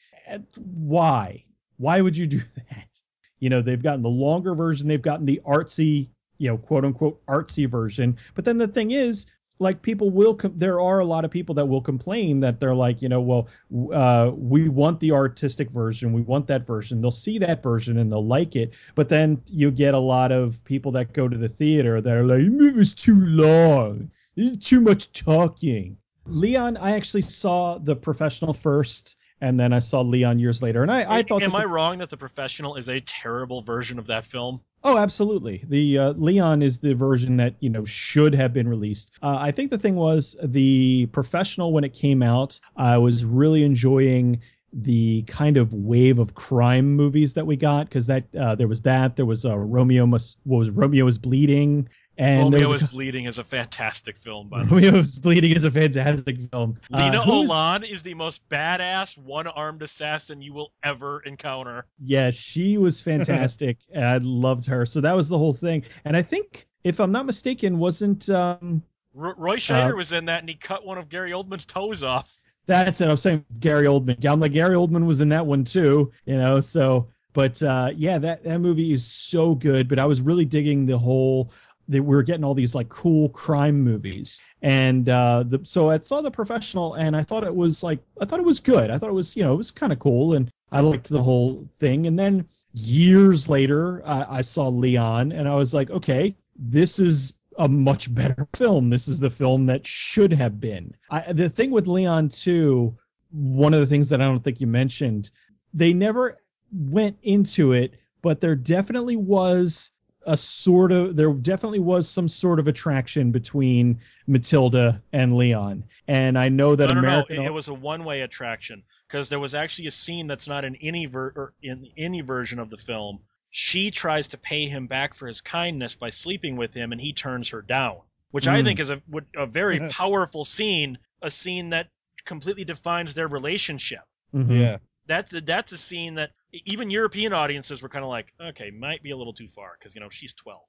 [0.56, 1.44] Why?
[1.78, 3.00] Why would you do that?
[3.40, 7.24] You know, they've gotten the longer version, they've gotten the artsy, you know, quote unquote
[7.26, 8.16] artsy version.
[8.34, 9.26] But then the thing is,
[9.58, 12.74] like people will com- there are a lot of people that will complain that they're
[12.74, 13.48] like you know well
[13.92, 18.10] uh, we want the artistic version we want that version they'll see that version and
[18.10, 21.48] they'll like it but then you get a lot of people that go to the
[21.48, 27.22] theater that are like it was too long it's too much talking leon i actually
[27.22, 31.42] saw the professional first and then I saw Leon years later, and I, I thought.
[31.42, 34.60] Am I wrong that the professional is a terrible version of that film?
[34.84, 35.64] Oh, absolutely.
[35.68, 39.10] The uh, Leon is the version that you know should have been released.
[39.22, 42.58] Uh, I think the thing was the professional when it came out.
[42.76, 44.40] I was really enjoying
[44.72, 48.82] the kind of wave of crime movies that we got because that uh, there was
[48.82, 51.88] that there was uh, Romeo must was Romeo is bleeding
[52.18, 54.82] and Romeo is Bleeding is a fantastic film, by the way.
[54.82, 56.78] Romeo is Bleeding is a fantastic film.
[56.90, 61.86] Lena uh, Olin is the most badass one-armed assassin you will ever encounter.
[62.00, 63.78] Yeah, she was fantastic.
[63.96, 64.84] I loved her.
[64.84, 65.84] So that was the whole thing.
[66.04, 68.82] And I think, if I'm not mistaken, wasn't um,
[69.14, 72.40] Roy Scheider uh, was in that, and he cut one of Gary Oldman's toes off.
[72.66, 73.08] That's it.
[73.08, 74.24] I'm saying Gary Oldman.
[74.26, 76.60] I'm like Gary Oldman was in that one too, you know.
[76.60, 79.88] So, but uh, yeah, that that movie is so good.
[79.88, 81.50] But I was really digging the whole
[81.88, 84.40] that we were getting all these like cool crime movies.
[84.62, 88.24] And uh the, so i saw the professional and i thought it was like i
[88.24, 88.90] thought it was good.
[88.90, 91.22] I thought it was you know it was kind of cool and i liked the
[91.22, 92.06] whole thing.
[92.06, 97.34] And then years later I, I saw leon and i was like okay this is
[97.56, 98.88] a much better film.
[98.90, 100.94] This is the film that should have been.
[101.10, 102.96] I, the thing with leon too
[103.30, 105.30] one of the things that i don't think you mentioned
[105.74, 106.38] they never
[106.72, 109.90] went into it but there definitely was
[110.26, 116.38] a sort of there definitely was some sort of attraction between Matilda and Leon, and
[116.38, 117.36] I know that no, no, American.
[117.36, 117.42] no.
[117.42, 120.76] It, it was a one-way attraction because there was actually a scene that's not in
[120.76, 123.20] any ver- or in any version of the film.
[123.50, 127.12] She tries to pay him back for his kindness by sleeping with him, and he
[127.14, 127.98] turns her down,
[128.30, 128.64] which I Mm.
[128.64, 131.88] think is a would- a very powerful scene, a scene that
[132.26, 134.00] completely defines their relationship.
[134.34, 134.60] Mhm.
[134.60, 134.78] Yeah.
[135.06, 139.10] That's that's a scene that even European audiences were kind of like, okay, might be
[139.10, 140.60] a little too far because you know she's 12.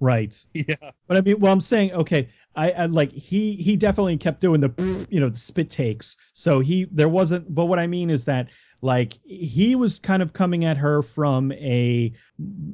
[0.00, 0.44] right.
[0.54, 0.76] Yeah.
[1.06, 4.60] But I mean, well, I'm saying, okay, I, I like he he definitely kept doing
[4.60, 6.16] the you know the spit takes.
[6.32, 7.54] So he there wasn't.
[7.54, 8.48] But what I mean is that
[8.82, 12.12] like he was kind of coming at her from a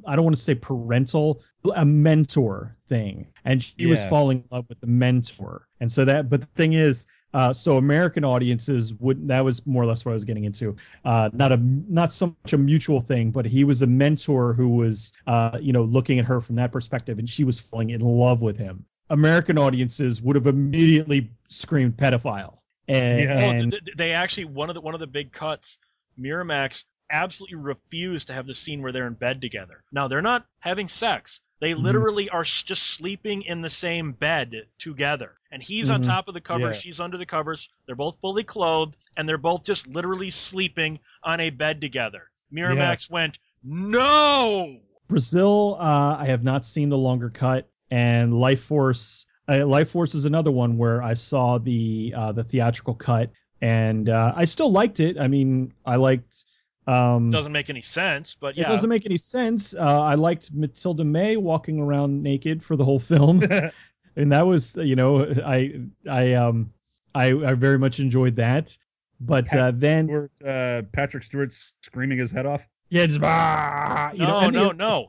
[0.07, 1.43] I don't want to say parental,
[1.75, 5.69] a mentor thing, and she was falling in love with the mentor.
[5.81, 7.07] And so that, but the thing is.
[7.35, 10.77] Uh, so American audiences would that was more or less what I was getting into.
[11.05, 14.69] Uh, not a not so much a mutual thing, but he was a mentor who
[14.69, 18.01] was uh, you know looking at her from that perspective, and she was falling in
[18.01, 18.85] love with him.
[19.11, 22.59] American audiences would have immediately screamed pedophile.
[22.89, 23.39] And, Yeah.
[23.39, 25.79] And th- th- they actually one of the one of the big cuts,
[26.19, 29.85] Miramax absolutely refused to have the scene where they're in bed together.
[29.93, 31.41] Now they're not having sex.
[31.63, 31.83] They Mhm.
[31.83, 35.39] literally are just sleeping in the same bed together.
[35.53, 36.07] And he's on Mhm.
[36.07, 36.81] top of the covers, Yeah.
[36.81, 37.69] she's under the covers.
[37.87, 42.25] They're both fully clothed, and they're both just literally sleeping on a bed together.
[42.53, 44.81] Miramax went, no.
[45.07, 49.25] Brazil, uh, I have not seen the longer cut, and Life Force.
[49.49, 54.09] Uh, Life Force is another one where I saw the uh, the theatrical cut, and
[54.09, 55.17] uh, I still liked it.
[55.17, 56.45] I mean, I liked.
[56.87, 58.69] Um, Doesn't make any sense, but It yeah.
[58.69, 59.73] doesn't make any sense.
[59.75, 63.43] Uh, I liked Matilda May walking around naked for the whole film,
[64.17, 66.73] and that was, you know, I I um
[67.15, 68.77] I I very much enjoyed that.
[69.21, 71.53] But uh, then, Stewart, uh, Patrick Stewart
[71.83, 72.63] screaming his head off.
[72.91, 75.09] yeah, just, ah, you know, no, and no, the- no.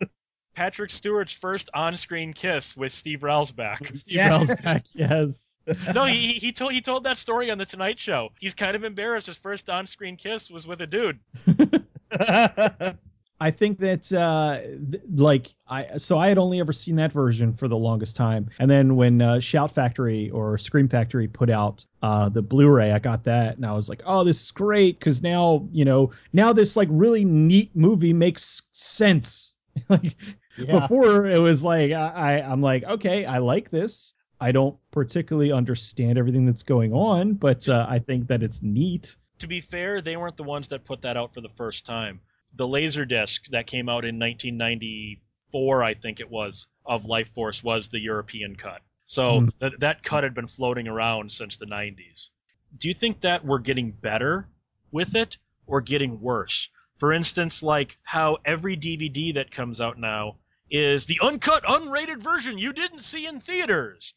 [0.55, 3.91] Patrick Stewart's first on-screen kiss with Steve Railsback.
[3.95, 4.29] Steve Yeah.
[4.37, 5.49] Railsback, yes.
[5.93, 8.29] no, he he- he told he told that story on the Tonight Show.
[8.39, 9.27] He's kind of embarrassed.
[9.27, 11.19] His first on-screen kiss was with a dude.
[13.39, 17.53] I think that uh th- like I so I had only ever seen that version
[17.53, 18.49] for the longest time.
[18.59, 22.99] And then when uh, Shout Factory or Scream Factory put out uh the Blu-ray, I
[22.99, 26.53] got that and I was like, "Oh, this is great cuz now, you know, now
[26.53, 29.53] this like really neat movie makes sense."
[29.89, 30.15] like
[30.57, 34.13] before it was like I, I I'm like, "Okay, I like this.
[34.43, 39.15] I don't particularly understand everything that's going on, but uh, I think that it's neat."
[39.39, 42.19] To be fair, they weren't the ones that put that out for the first time.
[42.55, 47.89] The Laserdisc that came out in 1994, I think it was, of Life Force was
[47.89, 48.81] the European cut.
[49.05, 49.49] So Hmm.
[49.59, 52.29] that that cut had been floating around since the 90s.
[52.77, 54.47] Do you think that we're getting better
[54.91, 55.37] with it
[55.67, 56.69] or getting worse?
[56.95, 60.37] For instance, like how every DVD that comes out now
[60.69, 64.13] is the uncut, unrated version you didn't see in theaters.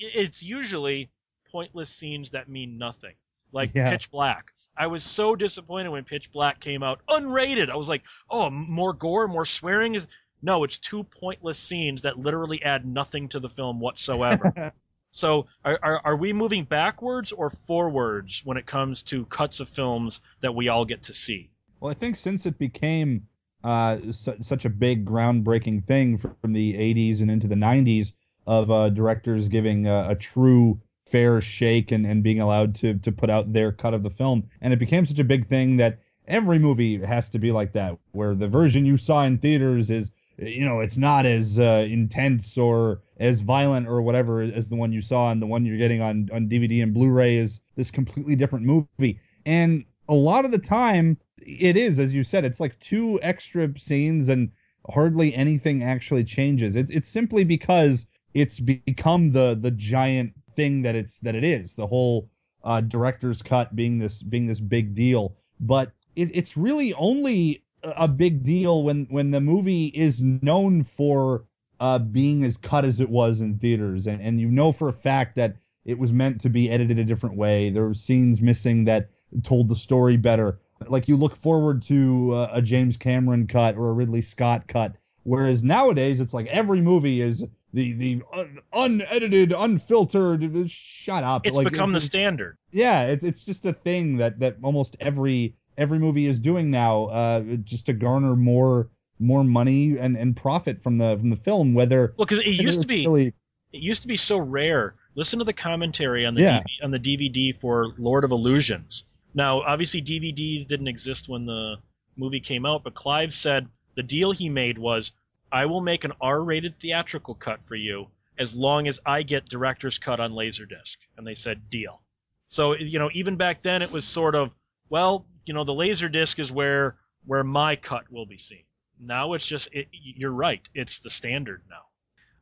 [0.00, 1.10] It's usually
[1.50, 3.14] pointless scenes that mean nothing,
[3.52, 3.90] like Yeah.
[3.90, 4.52] Pitch Black.
[4.76, 7.70] I was so disappointed when Pitch Black came out unrated.
[7.70, 10.06] I was like, oh, more gore, more swearing is.
[10.40, 14.72] No, it's two pointless scenes that literally add nothing to the film whatsoever.
[15.10, 19.68] so, are, are, are we moving backwards or forwards when it comes to cuts of
[19.68, 21.50] films that we all get to see?
[21.80, 23.26] Well, I think since it became
[23.64, 28.12] uh, su- such a big groundbreaking thing from the 80s and into the 90s
[28.48, 33.12] of uh, directors giving a, a true fair shake and, and being allowed to to
[33.12, 36.00] put out their cut of the film, and it became such a big thing that
[36.26, 40.10] every movie has to be like that, where the version you saw in theaters is
[40.38, 44.92] you know it's not as uh, intense or as violent or whatever as the one
[44.92, 48.34] you saw and the one you're getting on on DVD and Blu-ray is this completely
[48.34, 49.20] different movie.
[49.44, 53.68] And a lot of the time it is as you said it's like two extra
[53.78, 54.50] scenes and
[54.88, 56.76] hardly anything actually changes.
[56.76, 61.74] It's it's simply because it's become the the giant thing that it's that it is
[61.74, 62.28] the whole
[62.64, 68.08] uh director's cut being this being this big deal but it, it's really only a
[68.08, 71.44] big deal when when the movie is known for
[71.80, 74.92] uh being as cut as it was in theaters and and you know for a
[74.92, 75.56] fact that
[75.88, 77.70] it was meant to be edited a different way.
[77.70, 79.08] There were scenes missing that
[79.42, 80.60] told the story better.
[80.86, 84.92] Like you look forward to uh, a James Cameron cut or a Ridley Scott cut,
[85.22, 87.42] whereas nowadays it's like every movie is
[87.72, 90.70] the the un- unedited, unfiltered.
[90.70, 91.46] Shut up!
[91.46, 92.56] It's like, become the standard.
[92.70, 97.06] yeah, it's it's just a thing that that almost every every movie is doing now,
[97.06, 98.88] uh, just to garner more
[99.18, 101.74] more money and and profit from the from the film.
[101.74, 103.34] Whether Well, because it used to be really-
[103.72, 104.94] it used to be so rare.
[105.14, 106.60] Listen to the commentary on the Yeah.
[106.60, 109.04] DV, on the DVD for Lord of Illusions.
[109.34, 111.76] Now, obviously, DVDs didn't exist when the
[112.16, 115.12] movie came out, but Clive said the deal he made was,
[115.50, 119.98] "I will make an R-rated theatrical cut for you as long as I get director's
[119.98, 122.00] cut on Laserdisc." And they said, "Deal."
[122.46, 124.54] So you know, even back then, it was sort of,
[124.88, 128.62] well, you know, the Laserdisc is where where my cut will be seen.
[129.00, 131.82] Now it's just, it, you're right, it's the standard now.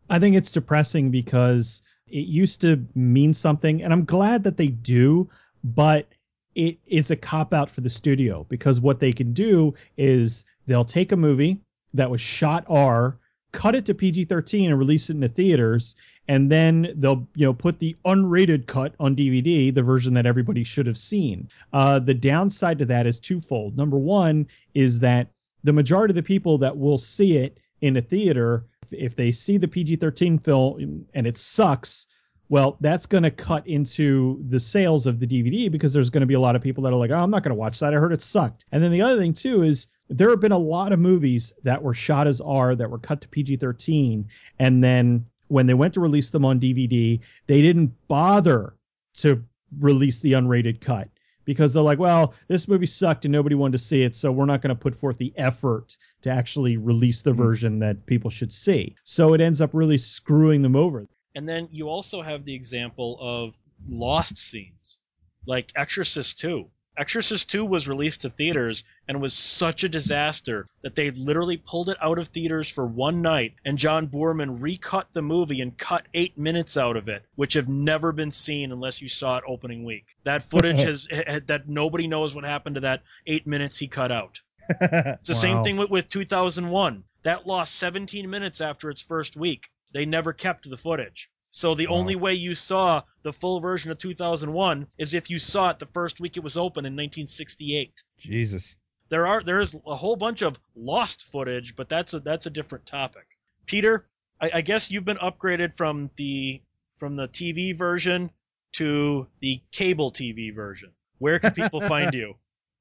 [0.09, 4.68] I think it's depressing because it used to mean something, and I'm glad that they
[4.68, 5.28] do,
[5.64, 6.09] but
[6.54, 10.84] it is a cop out for the studio because what they can do is they'll
[10.84, 11.61] take a movie
[11.97, 13.18] that was shot R,
[13.53, 15.97] cut it to PG-13 and release it in the theaters,
[16.28, 20.64] and then they'll you know put the unrated cut on DVD, the version that everybody
[20.64, 21.49] should have seen.
[21.72, 23.76] Uh, the downside to that is twofold.
[23.76, 25.30] Number one is that
[25.64, 29.57] the majority of the people that will see it in a theater if they see
[29.57, 32.07] the PG-13 film and it sucks,
[32.49, 36.26] well, that's going to cut into the sales of the DVD because there's going to
[36.26, 37.92] be a lot of people that are like, "Oh, I'm not going to watch that.
[37.92, 40.59] I heard it sucked." And then the other thing too is there have been a
[40.59, 44.24] lot of movies that were shot as R that were cut to PG-13
[44.59, 48.76] and then when they went to release them on DVD, they didn't bother
[49.18, 49.44] to
[49.78, 51.09] release the unrated cut
[51.44, 54.46] because they're like, well, this movie sucked and nobody wanted to see it, so we're
[54.46, 57.42] not going to put forth the effort to actually release the mm-hmm.
[57.42, 58.96] version that people should see.
[59.04, 61.07] So it ends up really screwing them over.
[61.34, 63.57] And then you also have the example of
[63.88, 64.98] lost scenes,
[65.46, 66.68] like Exorcist 2.
[66.97, 71.88] Exorcist 2 was released to theaters and was such a disaster that they literally pulled
[71.88, 76.07] it out of theaters for one night and John Boorman recut the movie and cut
[76.14, 79.84] eight minutes out of it, which have never been seen unless you saw it opening
[79.84, 80.07] week.
[80.24, 81.07] That footage has
[81.47, 84.40] that nobody knows what happened to that eight minutes he cut out.
[84.80, 87.05] It's the same thing with, with 2001.
[87.22, 89.68] That lost 17 minutes after its first week.
[89.92, 91.30] They never kept the footage.
[91.57, 91.94] So the Wow.
[91.94, 95.86] only way you saw the full version of 2001 is if you saw it the
[95.86, 98.02] first week it was open in 1968.
[98.18, 98.74] Jesus.
[99.09, 102.50] There are there is a whole bunch of lost footage, but that's a that's a
[102.50, 103.26] different topic.
[103.64, 104.07] Peter,
[104.38, 106.61] I, I guess you've been upgraded from the
[106.98, 108.30] from the TV version
[108.72, 110.90] to the cable TV version.
[111.16, 112.34] Where can people find you?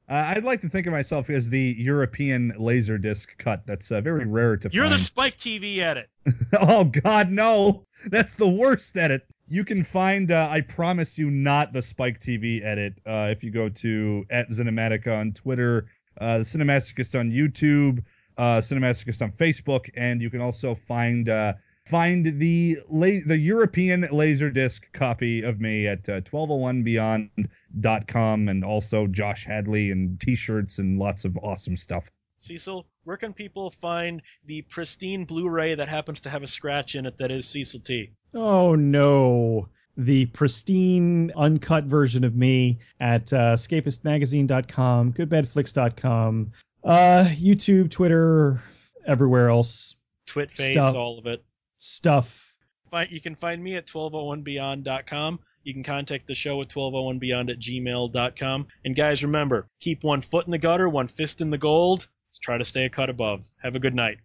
[0.08, 3.66] Uh, I'd like to think of myself as the European laser disc cut.
[3.66, 4.74] That's uh, very rare to find.
[4.74, 5.00] You're the.
[5.00, 6.10] Spike TV edit.
[6.60, 7.86] oh God, no!
[8.06, 9.26] That's the worst edit.
[9.48, 10.30] You can find.
[10.30, 12.94] Uh, I promise you, not the Spike TV edit.
[13.06, 15.88] Uh, if you go to at Cinematica on Twitter,
[16.22, 18.04] uh, the Cinematicist on YouTube,
[18.38, 21.54] uh, Cinematicist on Facebook, and you can also find uh,
[21.86, 29.46] find the la- the European Laserdisc copy of me at uh, 1201beyond.com, and also Josh
[29.46, 32.10] Hadley and T-shirts and lots of awesome stuff.
[32.38, 37.06] Cecil, where can people find the pristine Blu-ray that happens to have a scratch in
[37.06, 38.12] it that is Cecil T?
[38.34, 39.70] Oh no.
[39.98, 46.52] The pristine, uncut version of me at uh, escapistmagazine.com, goodbadflix.com,
[46.84, 48.62] uh, YouTube, Twitter,
[49.08, 49.96] everywhere else.
[50.28, 50.96] Twitface, Stuff.
[50.96, 51.46] all of it.
[51.88, 52.56] Stuff.
[52.90, 55.40] Find, you can find me at 1201beyond.com.
[55.64, 58.68] You can contact the show at 1201beyond at gmail.com.
[58.84, 62.08] And guys, remember, keep one foot in the gutter, one fist in the gold.
[62.28, 63.48] Let's try to stay a cut above.
[63.62, 64.18] Have a good night.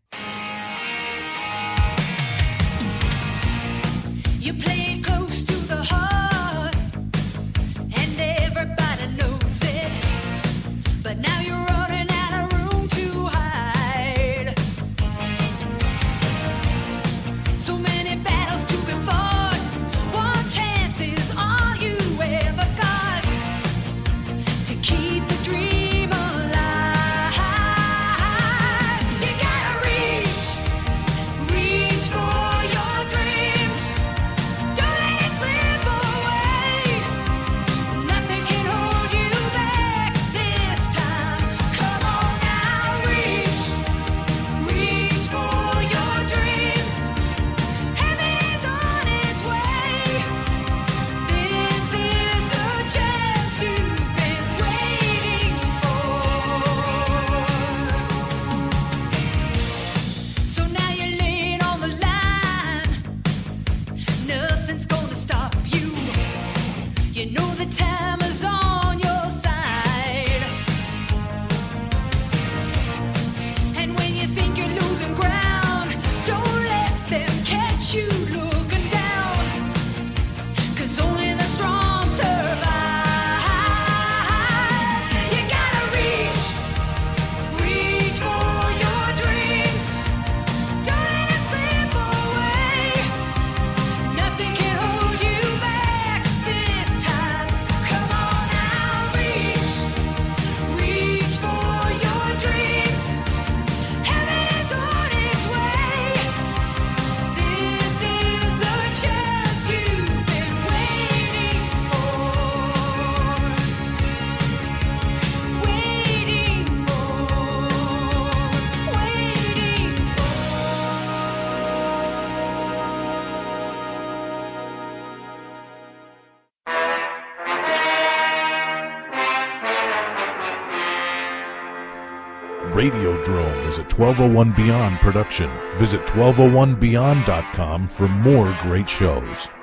[134.01, 135.51] 1201 Beyond production.
[135.77, 139.60] Visit 1201beyond.com for more great shows.